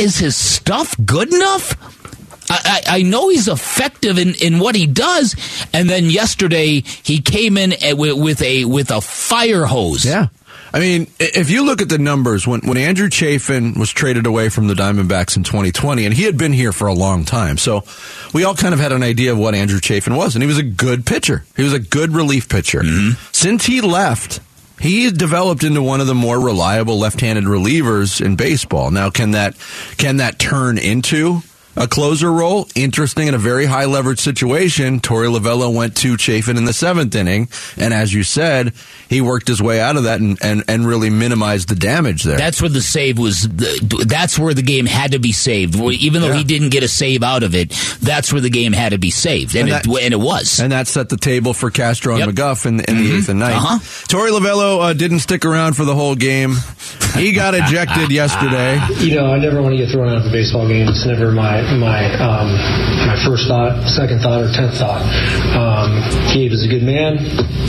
[0.00, 2.01] Is his stuff good enough?
[2.50, 5.36] I, I, know he's effective in, in what he does,
[5.72, 10.04] and then yesterday he came in with, with a with a fire hose.
[10.04, 10.28] Yeah.
[10.74, 14.48] I mean, if you look at the numbers, when, when Andrew Chafin was traded away
[14.48, 17.84] from the Diamondbacks in 2020, and he had been here for a long time, so
[18.32, 20.56] we all kind of had an idea of what Andrew Chafin was, and he was
[20.56, 21.44] a good pitcher.
[21.56, 22.80] He was a good relief pitcher.
[22.80, 23.20] Mm-hmm.
[23.32, 24.40] Since he left,
[24.80, 28.90] he developed into one of the more reliable left-handed relievers in baseball.
[28.90, 29.54] Now, can that
[29.98, 31.42] can that turn into
[31.76, 32.66] a closer role.
[32.74, 35.00] Interesting in a very high leverage situation.
[35.00, 38.72] Torey Lovullo went to Chafin in the seventh inning, and as you said,
[39.08, 42.36] he worked his way out of that and, and, and really minimized the damage there.
[42.36, 43.42] That's where the save was.
[43.42, 45.76] The, that's where the game had to be saved.
[45.76, 46.36] Even though yeah.
[46.36, 49.10] he didn't get a save out of it, that's where the game had to be
[49.10, 50.60] saved, and, and, that, it, and it, was.
[50.60, 53.04] And that set the table for Castro and McGough in, in mm-hmm.
[53.04, 53.56] the eighth and ninth.
[53.56, 53.78] Uh-huh.
[54.08, 56.54] Torey Lovullo uh, didn't stick around for the whole game.
[57.14, 58.80] He got ejected yesterday.
[58.98, 60.88] You know, I never want to get thrown out of a baseball game.
[60.88, 62.56] It's never my my um,
[63.06, 65.02] my first thought, second thought, or tenth thought.
[65.52, 66.00] Um,
[66.32, 67.18] Gabe is a good man.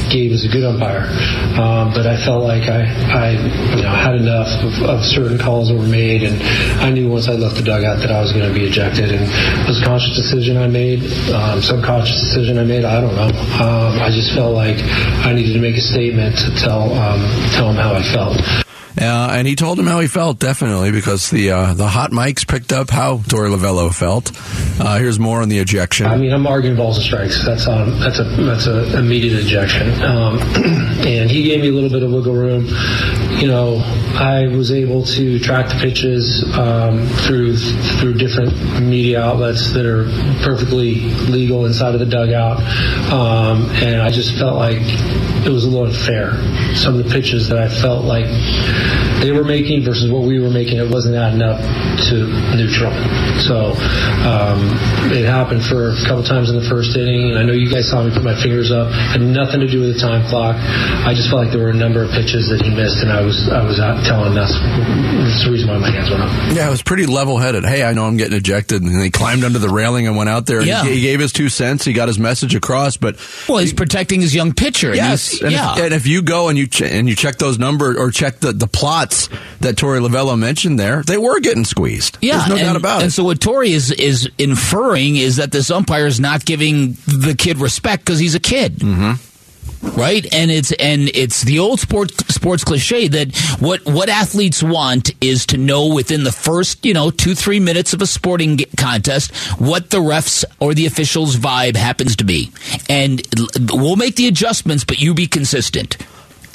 [0.09, 1.11] Gabe is a good umpire.
[1.59, 3.31] Um, but I felt like I, I
[3.75, 6.41] you know, had enough of, of, certain calls that were made, and
[6.81, 9.11] I knew once I left the dugout that I was going to be ejected.
[9.11, 12.85] And it was a conscious decision I made, um, subconscious decision I made.
[12.85, 13.29] I don't know.
[13.59, 14.77] Um, I just felt like
[15.25, 18.62] I needed to make a statement to tell um, tell him how I felt.
[18.99, 22.47] Uh, and he told him how he felt, definitely, because the uh, the hot mics
[22.47, 24.31] picked up how Torey Lovullo felt.
[24.79, 26.05] Uh, here's more on the ejection.
[26.05, 27.43] I mean, I'm arguing balls and strikes.
[27.43, 29.89] That's um, that's a that's a immediate ejection.
[30.03, 30.39] Um,
[31.05, 32.67] and he gave me a little bit of wiggle room.
[33.39, 33.77] You know,
[34.15, 40.05] I was able to track the pitches um, through through different media outlets that are
[40.43, 42.59] perfectly legal inside of the dugout,
[43.11, 44.81] um, and I just felt like
[45.45, 46.33] it was a little unfair.
[46.75, 48.25] Some of the pitches that I felt like
[49.21, 51.59] they were making versus what we were making, it wasn't adding up
[52.09, 52.91] to neutral.
[53.47, 53.73] So
[54.27, 54.59] um,
[55.11, 57.31] it happened for a couple times in the first inning.
[57.31, 58.91] And I know you guys saw me put my fingers up.
[58.91, 60.55] Had nothing to do with the time clock.
[60.55, 63.21] I just felt like there were a number of pitches that he missed, and I
[63.21, 66.31] was I was telling him that's, that's the reason why my hands went up.
[66.55, 67.65] Yeah, it was pretty level headed.
[67.65, 70.45] Hey, I know I'm getting ejected, and he climbed under the railing and went out
[70.45, 70.61] there.
[70.61, 70.83] Yeah.
[70.83, 71.85] He, he, gave his two cents.
[71.85, 73.17] He got his message across, but
[73.47, 74.93] well, he's protecting his young pitcher.
[74.95, 75.73] Yes, and yeah.
[75.73, 78.39] If, and if you go and you ch- and you check those numbers or check
[78.39, 79.29] the the plots
[79.61, 82.17] that Torey Lovullo mentioned there, they were getting squeezed.
[82.21, 83.03] Yeah, There's no and, doubt about it.
[83.05, 87.35] And so what Tori is is inferring is that this umpire is not giving the
[87.37, 88.79] kid respect because he's a kid.
[88.79, 89.13] Mm-hmm
[89.97, 95.11] right and it's and it's the old sports sports cliche that what what athletes want
[95.21, 99.35] is to know within the first you know 2 3 minutes of a sporting contest
[99.59, 102.51] what the refs or the officials vibe happens to be
[102.89, 103.21] and
[103.71, 105.97] we'll make the adjustments but you be consistent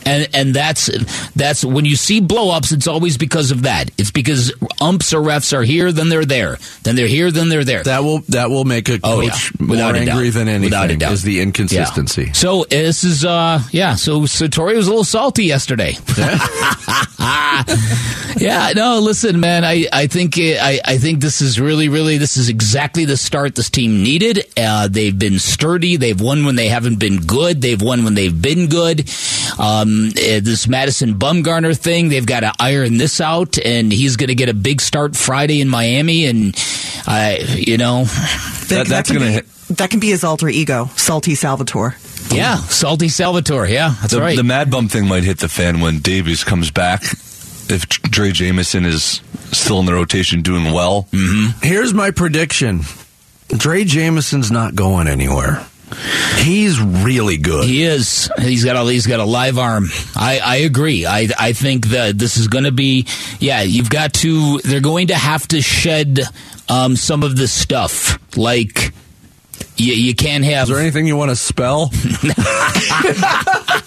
[0.09, 0.91] and and that's
[1.35, 3.91] that's when you see blowups, it's always because of that.
[3.99, 7.65] It's because umps or refs are here, then they're there, then they're here, then they're
[7.65, 7.83] there.
[7.83, 9.67] That will that will make a oh, coach yeah.
[9.67, 10.65] more angry than anything.
[10.65, 11.13] Without a doubt.
[11.13, 12.25] Is the inconsistency.
[12.25, 12.33] Yeah.
[12.33, 13.95] So this is uh yeah.
[13.95, 15.97] So Satori was a little salty yesterday.
[16.17, 16.39] Yeah.
[18.37, 18.73] yeah.
[18.75, 19.65] No, listen, man.
[19.65, 23.55] I I think I I think this is really really this is exactly the start
[23.55, 24.47] this team needed.
[24.57, 25.97] Uh, they've been sturdy.
[25.97, 27.61] They've won when they haven't been good.
[27.61, 29.11] They've won when they've been good.
[29.59, 34.29] Um, uh, this Madison Bumgarner thing, they've got to iron this out, and he's going
[34.29, 36.55] to get a big start Friday in Miami, and
[37.07, 38.05] I, you know,
[38.69, 39.47] that, that's going to hit.
[39.71, 41.97] That can be his alter ego, Salty Salvatore.
[42.31, 43.69] Yeah, Salty Salvatore.
[43.69, 44.37] Yeah, that's the, right.
[44.37, 47.03] The Mad Bum thing might hit the fan when Davies comes back.
[47.71, 49.21] If Drey Jameson is
[49.53, 51.07] still in the rotation doing well.
[51.13, 51.67] Mm-hmm.
[51.67, 52.81] Here's my prediction
[53.49, 55.67] Drey Jameson's not going anywhere.
[56.37, 57.65] He's really good.
[57.65, 58.31] He is.
[58.39, 59.87] He's got a he's got a live arm.
[60.15, 61.07] I, I agree.
[61.07, 63.07] I I think that this is going to be
[63.41, 63.63] yeah.
[63.63, 64.59] You've got to.
[64.59, 66.21] They're going to have to shed
[66.69, 68.93] um, some of the stuff like
[69.79, 70.65] you, you can't have.
[70.65, 71.87] Is there anything you want to spell?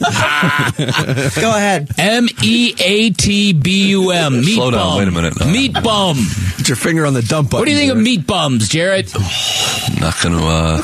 [0.01, 1.89] Go ahead.
[1.97, 4.41] M E A T B U M.
[4.41, 5.39] Meat Slow down, wait a minute.
[5.45, 6.17] Meat bum.
[6.57, 7.61] Put your finger on the dump button.
[7.61, 9.13] What do you think of meat bums, Jarrett?
[9.99, 10.45] Not going to.
[10.45, 10.77] Uh,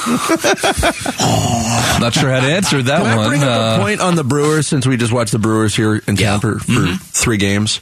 [2.00, 3.28] not sure how to answer that Can I one.
[3.30, 5.96] bring up Uh, a point on the Brewers since we just watched the Brewers here
[6.08, 6.32] in Yeah.
[6.32, 7.02] town for, for Mhm.
[7.02, 7.80] three games?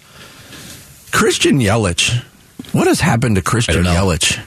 [1.12, 2.22] Christian Yelich.
[2.72, 3.94] What has happened to Christian know.
[3.94, 4.40] Yelich?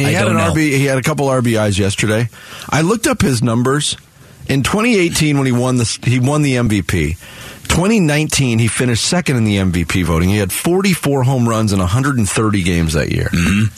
[0.00, 0.52] He I had an know.
[0.52, 0.56] RB.
[0.76, 2.28] He had a couple RBIs yesterday.
[2.68, 3.96] I looked up his numbers
[4.48, 7.16] in 2018 when he won the he won the MVP.
[7.68, 10.28] 2019 he finished second in the MVP voting.
[10.28, 13.28] He had 44 home runs in 130 games that year.
[13.32, 13.74] Mm-hmm.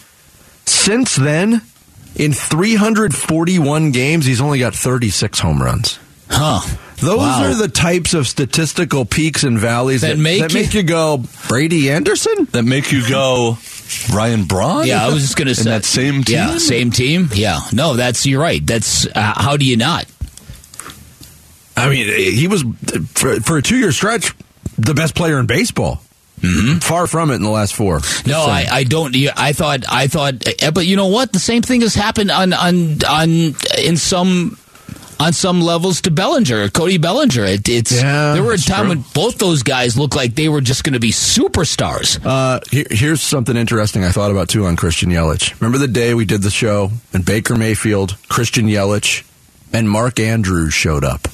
[0.66, 1.62] Since then,
[2.16, 5.98] in 341 games, he's only got 36 home runs.
[6.29, 6.61] Huh.
[6.96, 7.44] Those Wow.
[7.44, 10.83] are the types of statistical peaks and valleys That that, make that you- make you
[10.83, 12.48] go Brady Anderson.
[12.52, 13.59] that make you go
[14.12, 14.87] Ryan Braun?
[14.87, 16.37] Yeah, I was just going to In say that same team?
[16.37, 17.29] Yeah, same team.
[17.33, 18.64] Yeah, no, that's you're right.
[18.64, 20.07] That's uh, how do you not?
[21.77, 22.64] I mean, he was
[23.14, 24.35] for, for a two-year stretch
[24.79, 26.01] the best player in baseball.
[26.40, 26.79] Mm-hmm.
[26.81, 27.94] Far from it in the last four.
[27.94, 28.66] No, Just I.
[28.70, 29.16] I don't.
[29.37, 31.33] I thought I thought, eh, but you know what?
[31.33, 34.59] The same thing has happened on on on in some.
[35.18, 38.88] On some levels, to Bellinger, Cody Bellinger, it, it's Yeah, there were a time true.
[38.90, 42.20] when both those guys looked like they were just going to be superstars.
[42.24, 45.59] Uh, here, here's something interesting I thought about too on Christian Yelich.
[45.61, 49.24] Remember the day we did the show and Baker Mayfield, Christian Yelich,
[49.72, 51.29] and Mark Andrews showed up.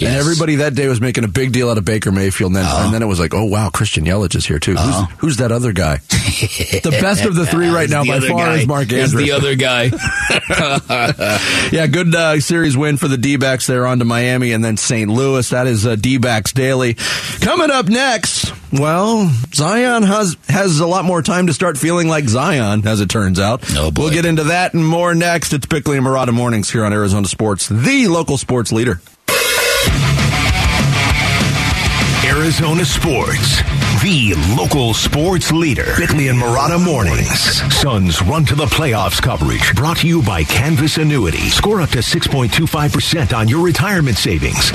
[0.00, 2.84] And everybody that day was making a big deal out of Baker Mayfield, and then,
[2.84, 4.74] and then it was like, oh wow, Christian Yelich is here too.
[4.76, 5.96] Who's, who's that other guy?
[6.08, 8.54] the best of the three right now by far guy.
[8.56, 9.26] is Mark Is Andrews.
[9.26, 9.84] the other guy.
[11.72, 13.66] yeah, good uh, series win for the D-backs.
[13.66, 15.10] They're on to Miami and then St.
[15.10, 15.48] Louis.
[15.50, 16.94] That is uh, D-backs daily.
[17.40, 22.28] Coming up next, well, Zion has has a lot more time to start feeling like
[22.28, 23.64] Zion, as it turns out.
[23.70, 23.90] Oh.
[23.96, 25.52] We'll get into that and more next.
[25.52, 29.00] It's Bickley and Marotta Mornings here on Arizona Sports, the local sports leader.
[32.24, 33.62] Arizona Sports,
[34.02, 35.94] the local sports leader.
[35.96, 37.40] Bickley and Marotta mornings.
[37.74, 41.50] Suns run to the playoffs coverage brought to you by Canvas Annuity.
[41.50, 44.72] Score up to 6.25% on your retirement savings.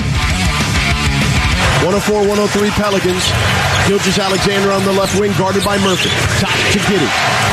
[1.84, 3.28] 104 103 Pelicans.
[3.86, 6.08] Gilgeous-Alexander on the left wing, guarded by Murphy.
[6.40, 7.10] Top to Giddey.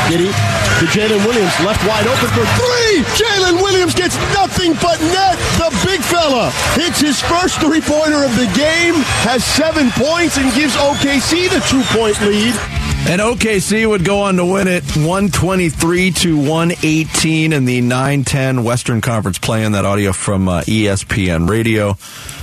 [0.08, 0.32] Giddey
[0.80, 3.04] to Jalen Williams, left wide open for three.
[3.20, 5.36] Jalen Williams gets nothing but net.
[5.60, 8.96] The big fella hits his first three pointer of the game,
[9.28, 12.81] has seven points, and gives OKC the two point lead.
[13.04, 19.02] And OKC would go on to win it 123 to 118 in the 910 Western
[19.02, 21.98] Conference play in that audio from uh, ESPN radio.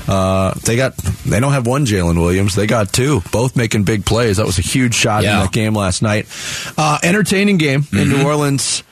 [0.07, 4.05] Uh, they got they don't have one Jalen Williams, they got two, both making big
[4.05, 4.37] plays.
[4.39, 6.27] That was a huge shot in that game last night.
[6.77, 8.83] Uh, entertaining game in New Orleans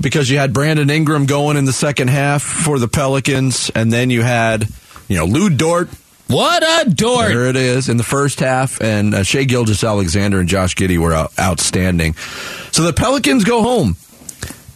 [0.00, 4.10] because you had Brandon Ingram going in the second half for the Pelicans, and then
[4.10, 4.66] you had
[5.06, 5.90] you know Lu Dort
[6.30, 7.28] What a dork!
[7.28, 11.12] there it is in the first half, and uh, Shai Gilgeous-Alexander and Josh Giddey were
[11.12, 12.14] out, outstanding.
[12.70, 13.96] So the Pelicans go home,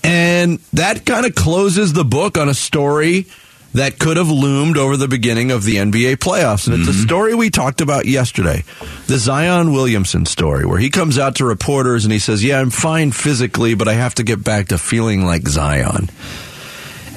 [0.03, 3.27] and that kind of closes the book on a story
[3.75, 6.67] that could have loomed over the beginning of the NBA playoffs.
[6.67, 8.65] And it's a story we talked about yesterday
[9.07, 12.71] the Zion Williamson story, where he comes out to reporters and he says, Yeah, I'm
[12.71, 16.09] fine physically, but I have to get back to feeling like Zion.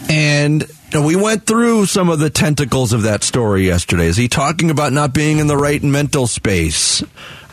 [0.10, 4.06] And know, we went through some of the tentacles of that story yesterday.
[4.06, 7.04] Is he talking about not being in the right mental space?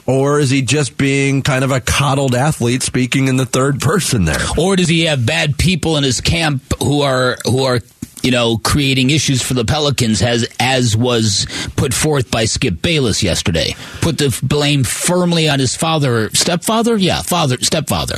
[0.07, 4.25] Or is he just being kind of a coddled athlete speaking in the third person
[4.27, 4.41] there?
[4.59, 7.81] Or does he have bad people in his camp who are who are
[8.23, 13.23] you know creating issues for the Pelicans as as was put forth by Skip Bayless
[13.23, 13.75] yesterday?
[14.03, 18.17] Put the blame firmly on his father, stepfather, yeah, father, stepfather.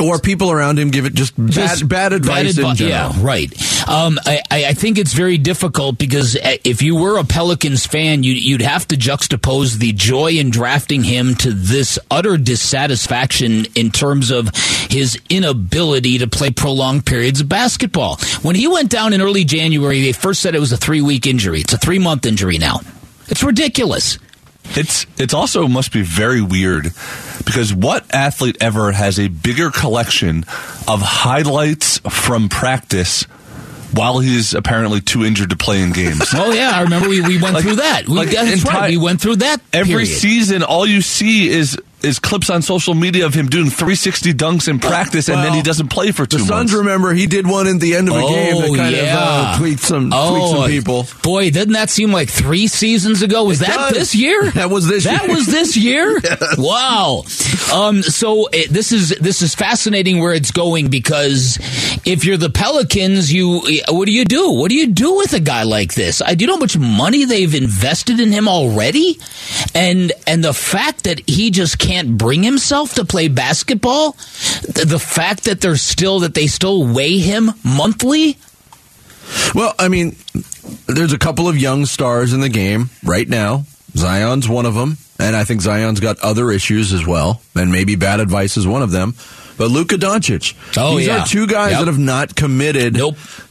[0.00, 3.14] Or people around him give it just bad, Just bad advice in advi- general.
[3.14, 3.88] Yeah, right.
[3.88, 7.86] Um, I, I I think it's very difficult because uh, if you were a Pelicans
[7.86, 13.66] fan, you'd, you'd have to juxtapose the joy in drafting him to this utter dissatisfaction
[13.74, 14.48] in terms of
[14.90, 18.16] his inability to play prolonged periods of basketball.
[18.42, 21.26] When he went down in early January, they first said it was a three week
[21.26, 21.60] injury.
[21.60, 22.80] It's a three month injury now.
[23.28, 24.18] It's ridiculous.
[24.76, 26.84] It's it's also must be very weird
[27.44, 30.44] because what athlete ever has a bigger collection
[30.86, 33.24] of highlights from practice
[33.94, 36.28] while he's apparently too injured to play in games?
[36.34, 38.06] Oh yeah, I remember we, we went Like- through that.
[38.08, 38.90] We, like that's entire- right.
[38.90, 40.08] We went through that Every period.
[40.08, 44.68] season, all you see is is clips on social media of him doing 360 dunks
[44.68, 46.72] in practice, and then he doesn't play for two The Suns months.
[46.74, 49.14] remember he did one at the end of a game that Oh, kind yeah.
[49.14, 51.06] of uh, tweaked some, tweaked Oh, some people.
[51.22, 53.44] Boy, doesn't that seem like three seasons ago?
[53.44, 53.98] Was It that does.
[53.98, 54.50] this year?
[54.58, 55.34] That was this That year.
[55.34, 56.20] was this year.
[56.58, 57.24] Wow.
[57.72, 61.58] Um, so it, this is this is fascinating where it's going because
[62.04, 64.52] if you're the Pelicans, you what do you do?
[64.52, 66.20] What do you do with a guy like this?
[66.22, 69.18] I do you know how much money they've invested in him already,
[69.74, 74.12] and and the fact that he just can't bring himself to play basketball,
[74.62, 78.36] the, the fact that they're still that they still weigh him monthly.
[79.54, 80.16] Well, I mean,
[80.86, 83.64] there's a couple of young stars in the game right now.
[83.96, 87.96] Zion's one of them, and I think Zion's got other issues as well, and maybe
[87.96, 89.14] bad advice is one of them.
[89.56, 91.22] But Luka Doncic, Oh, these yeah.
[91.22, 91.80] are two guys Yep.
[91.80, 92.96] that have not committed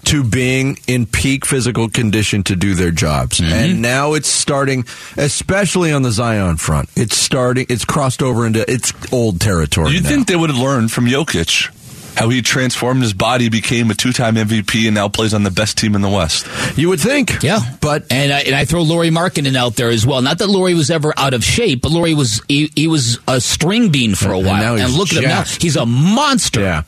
[0.08, 3.54] to being in peak physical condition to do their jobs, Mm-hmm.
[3.54, 4.86] and now it's starting,
[5.18, 6.90] especially on the Zion front.
[6.96, 7.66] It's starting.
[7.70, 10.00] It's crossed over into it's old territory.
[10.00, 10.10] Now.
[10.10, 11.70] think they would have learned from Jokic
[12.18, 15.78] how he transformed his body, became a two-time MVP, and now plays on the best
[15.78, 16.48] team in the West.
[16.78, 20.06] You would think, Yeah, but and I, and I throw Lauri Markkanen out there as
[20.06, 20.22] well.
[20.22, 23.40] Not that Lauri was ever out of shape, but Lauri was he, he was a
[23.40, 24.76] string bean for a And while.
[24.78, 26.62] now he's look at him now; he's a monster.
[26.62, 26.84] Yeah.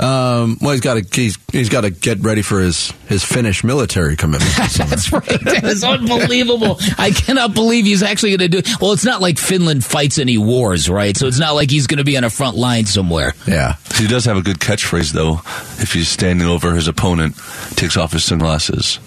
[0.00, 3.62] Um, well, he's got to he's, he's got to get ready for his his Finnish
[3.62, 4.50] military commitment.
[4.56, 5.24] That's right.
[5.44, 6.78] That is unbelievable.
[6.98, 8.70] I cannot believe he's actually going to do.
[8.80, 11.16] Well, it's not like Finland fights any wars, right?
[11.16, 13.34] So it's not like he's going to be on a front line somewhere.
[13.46, 13.76] Yeah.
[13.94, 15.40] He does have a good catchphrase, though.
[15.82, 17.36] If he's standing over his opponent,
[17.76, 18.98] takes off his sunglasses.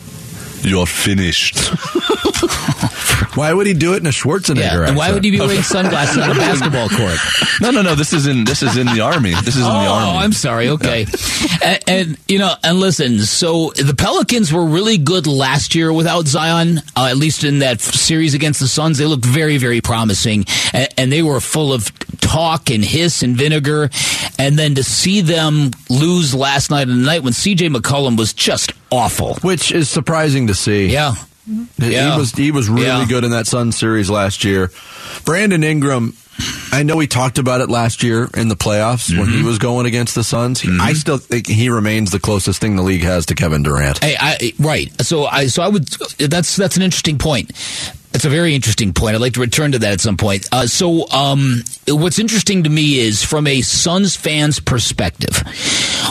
[0.62, 1.58] You're finished.
[3.36, 5.14] Why would he do it in a Schwarzenegger Yeah, and why accent?
[5.16, 7.18] would he be wearing sunglasses on a basketball court?
[7.60, 7.96] No, no, no.
[7.96, 9.32] This is in this is in the army.
[9.32, 10.12] This is in oh, the army.
[10.12, 10.70] Oh, I'm sorry.
[10.70, 11.08] Okay,
[11.64, 13.18] and, and you know, and listen.
[13.22, 16.78] So the Pelicans were really good last year without Zion.
[16.96, 20.88] Uh, at least in that series against the Suns, they looked very, very promising, and,
[21.00, 21.90] and they were full of
[22.28, 23.90] talk and hiss and vinegar.
[24.38, 27.70] And then to see them lose last night and the night when C.J.
[27.70, 30.88] McCollum was just awful, which is surprising to see.
[30.88, 31.16] Yeah.
[31.80, 33.06] He was he was really Yeah.
[33.06, 34.70] good in that Sun series last year.
[35.24, 36.14] Brandon Ingram,
[36.74, 39.48] I know we talked about it last year in the playoffs when he mm-hmm.
[39.48, 40.60] was going against the Suns.
[40.60, 40.94] He- I mm-hmm.
[40.96, 44.04] still think he remains the closest thing the league has to Kevin Durant.
[44.04, 44.92] Hey, I, right.
[45.02, 47.52] So I so I would that's that's an interesting point.
[48.18, 49.14] It's a very interesting point.
[49.14, 50.48] I'd like to return to that at some point.
[50.52, 55.44] Uh, so, um, what's interesting to me is from a Suns fan's perspective,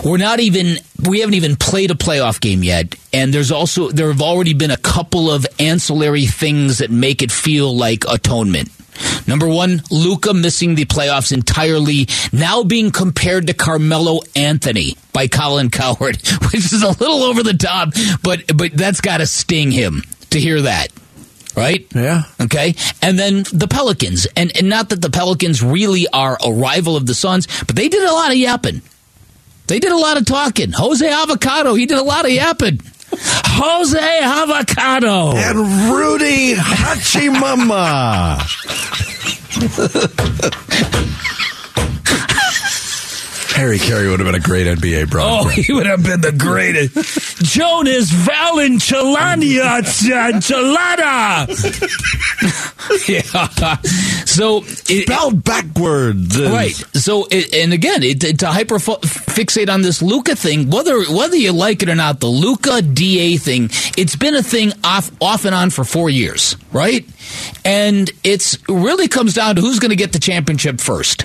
[0.05, 4.07] we're not even we haven't even played a playoff game yet, and there's also there
[4.07, 8.71] have already been a couple of ancillary things that make it feel like atonement.
[9.27, 15.71] Number one, Luka missing the playoffs entirely, now being compared to Carmelo Anthony by Colin
[15.71, 20.05] Cowherd, which is a little over the top, but but that's got to sting him
[20.31, 20.93] to hear that.
[21.57, 21.87] Right?
[21.95, 22.25] Yeah.
[22.41, 22.75] Okay.
[23.01, 24.27] And then the Pelicans.
[24.37, 27.89] And, and not that the Pelicans really are a rival of the Suns, but they
[27.89, 28.83] did a lot of yapping.
[29.67, 30.73] They did a lot of talking.
[30.73, 32.81] Jose Avocado, he did a lot of yapping.
[33.11, 35.33] Jose Avocado.
[35.35, 35.59] And
[35.91, 38.37] Rudy Hachimama.
[43.57, 47.39] Harry Caray would have been a great NBA Oh, he would have been the greatest.
[47.43, 49.81] Jonas Valancialania
[50.45, 51.49] Chalada.
[53.09, 53.77] yeah.
[54.27, 54.59] So
[54.93, 56.39] it, spelled backwards.
[56.39, 56.73] Right.
[56.95, 61.37] So, it, and again, it, it- to hyper fixate on this Luka thing, whether whether
[61.37, 65.47] you like it or not, the Luka Da thing, it's been a thing off off
[65.47, 67.07] and on for four years, right?
[67.65, 71.25] And it's really comes down to who's going to get the championship first.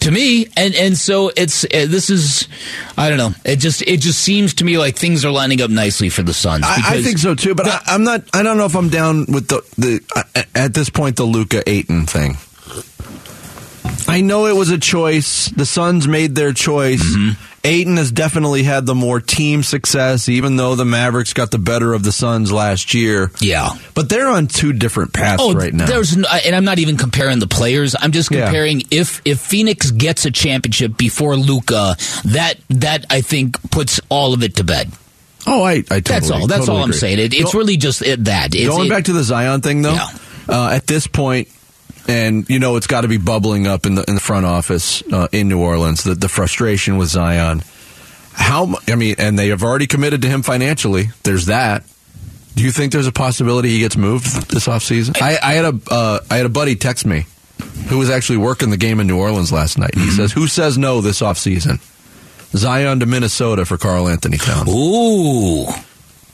[0.00, 2.48] To me, and and so it's uh, this is,
[2.96, 3.32] I don't know.
[3.44, 6.32] It just it just seems to me like things are lining up nicely for the
[6.32, 6.64] Suns.
[6.64, 8.22] I, I think so too, but I, I'm not.
[8.32, 11.68] I don't know if I'm down with the the uh, at this point the Luka
[11.68, 12.36] Ayton thing.
[14.08, 15.46] I know it was a choice.
[15.50, 17.02] The Suns made their choice.
[17.02, 17.44] Mm-hmm.
[17.64, 21.92] Ayton has definitely had the more team success, even though the Mavericks got the better
[21.92, 23.30] of the Suns last year.
[23.40, 23.70] Yeah.
[23.94, 25.84] But they're on two different paths Oh, right now.
[25.86, 27.94] there's no, and I'm not even comparing the players.
[28.00, 28.44] I'm just Yeah.
[28.46, 31.96] comparing if if Phoenix gets a championship before Luka,
[32.26, 34.90] that that I think puts all of it to bed.
[35.46, 36.46] Oh, I, I totally, That's all.
[36.46, 36.98] That's totally all I'm agree.
[37.00, 37.18] saying.
[37.18, 38.54] It, it's Go- really just it, that.
[38.54, 39.96] It's, Going back to the Zion thing, though,
[40.48, 41.48] uh, at this point,
[42.08, 45.02] and you know it's got to be bubbling up in the in the front office
[45.12, 46.02] uh, in New Orleans.
[46.02, 47.62] The the frustration with Zion.
[48.32, 51.10] How I mean, and they have already committed to him financially.
[51.22, 51.84] There's that.
[52.54, 55.20] Do you think there's a possibility he gets moved this offseason?
[55.22, 57.26] I, I had a uh, I had a buddy text me
[57.88, 59.94] who was actually working the game in New Orleans last night.
[59.94, 61.80] He says, "Who says no this offseason?
[62.56, 65.66] Zion to Minnesota for Karl-Anthony Towns." Ooh,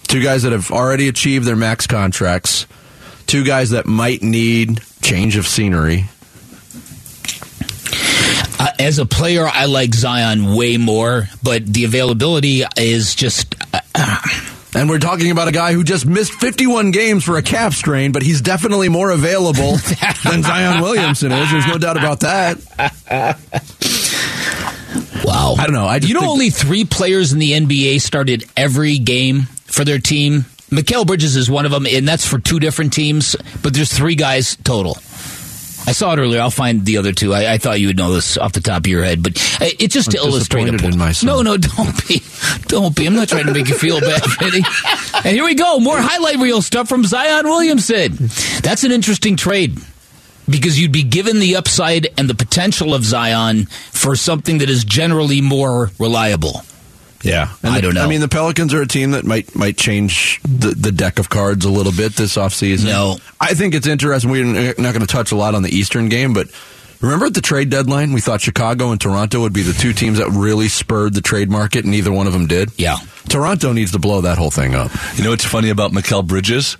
[0.07, 2.67] two guys that have already achieved their max contracts.
[3.27, 6.05] Two guys that might need change of scenery.
[8.61, 13.55] uh, as a player, I like Zion way more, but the availability is just.
[13.95, 14.19] Uh,
[14.77, 18.11] And we're talking about a guy who just missed 51 games for a calf strain,
[18.11, 19.77] but he's definitely more available
[20.25, 21.49] than Zion Williamson is.
[21.49, 22.59] There's no doubt about that.
[25.25, 25.55] Wow.
[25.59, 25.87] I don't know.
[25.87, 29.85] I just you know, think- only three players in the NBA started every game for
[29.85, 30.45] their team.
[30.77, 33.37] Mikal Bridges is one of them, and that's for two different teams.
[33.63, 34.97] But there's three guys total.
[35.87, 36.41] I saw it earlier.
[36.41, 37.35] I'll find the other two.
[37.35, 39.67] I, I thought you would know this off the top of your head, but uh,
[39.79, 40.95] it's just to I'm illustrate a point.
[41.23, 41.27] in.
[41.27, 42.23] No, no, don't be,
[42.69, 43.07] don't be.
[43.07, 44.65] I'm not trying to make you feel bad, Vinny.
[45.17, 48.17] And here we go, more highlight reel stuff from Zion Williamson.
[48.63, 49.77] That's an interesting trade
[50.49, 54.85] because you'd be given the upside and the potential of Zion for something that is
[54.85, 56.63] generally more reliable.
[57.25, 58.05] Yeah, I the- don't know.
[58.05, 61.29] I mean, the Pelicans are a team that might might change the, the deck of
[61.31, 62.85] cards a little bit this offseason.
[62.87, 63.17] No.
[63.41, 64.31] I think it's interesting.
[64.31, 64.45] We're
[64.79, 66.49] not going to touch a lot on the Eastern game, but
[67.01, 70.19] remember at the trade deadline, we thought Chicago and Toronto would be the two teams
[70.19, 72.71] that really spurred the trade market, and neither one of them did.
[72.79, 72.97] Yeah.
[73.29, 74.91] Toronto needs to blow that whole thing up.
[75.17, 76.77] You know what's funny about Mikal Bridges?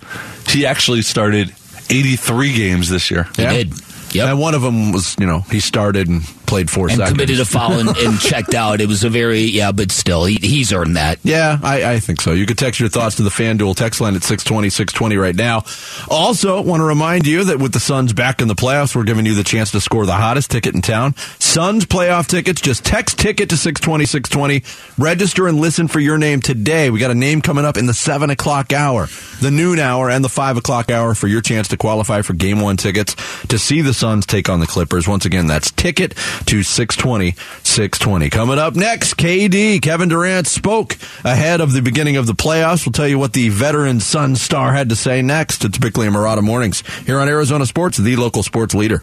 [0.49, 1.55] He actually started
[1.91, 3.25] 83 games this year.
[3.37, 3.73] He did.
[4.15, 4.29] Yep.
[4.29, 7.13] And one of them was, you know, he started and played four and seconds.
[7.13, 8.81] committed a foul and, and checked out.
[8.81, 11.19] It was a very yeah, but still, he, he's earned that.
[11.23, 12.33] Yeah, I, I think so.
[12.33, 15.65] You could text your thoughts to the FanDuel text line at 620, 620 right now.
[16.09, 19.27] Also, want to remind you that with the Suns back in the playoffs, we're giving
[19.27, 21.15] you the chance to score the hottest ticket in town.
[21.39, 22.61] Suns playoff tickets.
[22.61, 24.63] Just text ticket to 620, 620.
[25.03, 26.91] Register and listen for your name today.
[26.91, 29.09] We got a name coming up in the 7 o'clock hour,
[29.41, 32.61] the noon hour, and the 5 o'clock hour for your chance to qualify for game
[32.61, 33.15] one tickets
[33.47, 35.07] to see the Suns take on the Clippers.
[35.09, 36.15] Once again, that's ticket
[36.47, 37.33] to 620,
[37.63, 38.31] 620.
[38.31, 42.87] Coming up next, KD, Kevin Durant spoke ahead of the beginning of the playoffs.
[42.87, 45.65] We'll tell you what the veteran Sun star had to say next.
[45.65, 49.03] It's Bickley and Marotta Mornings here on Arizona Sports, the local sports leader.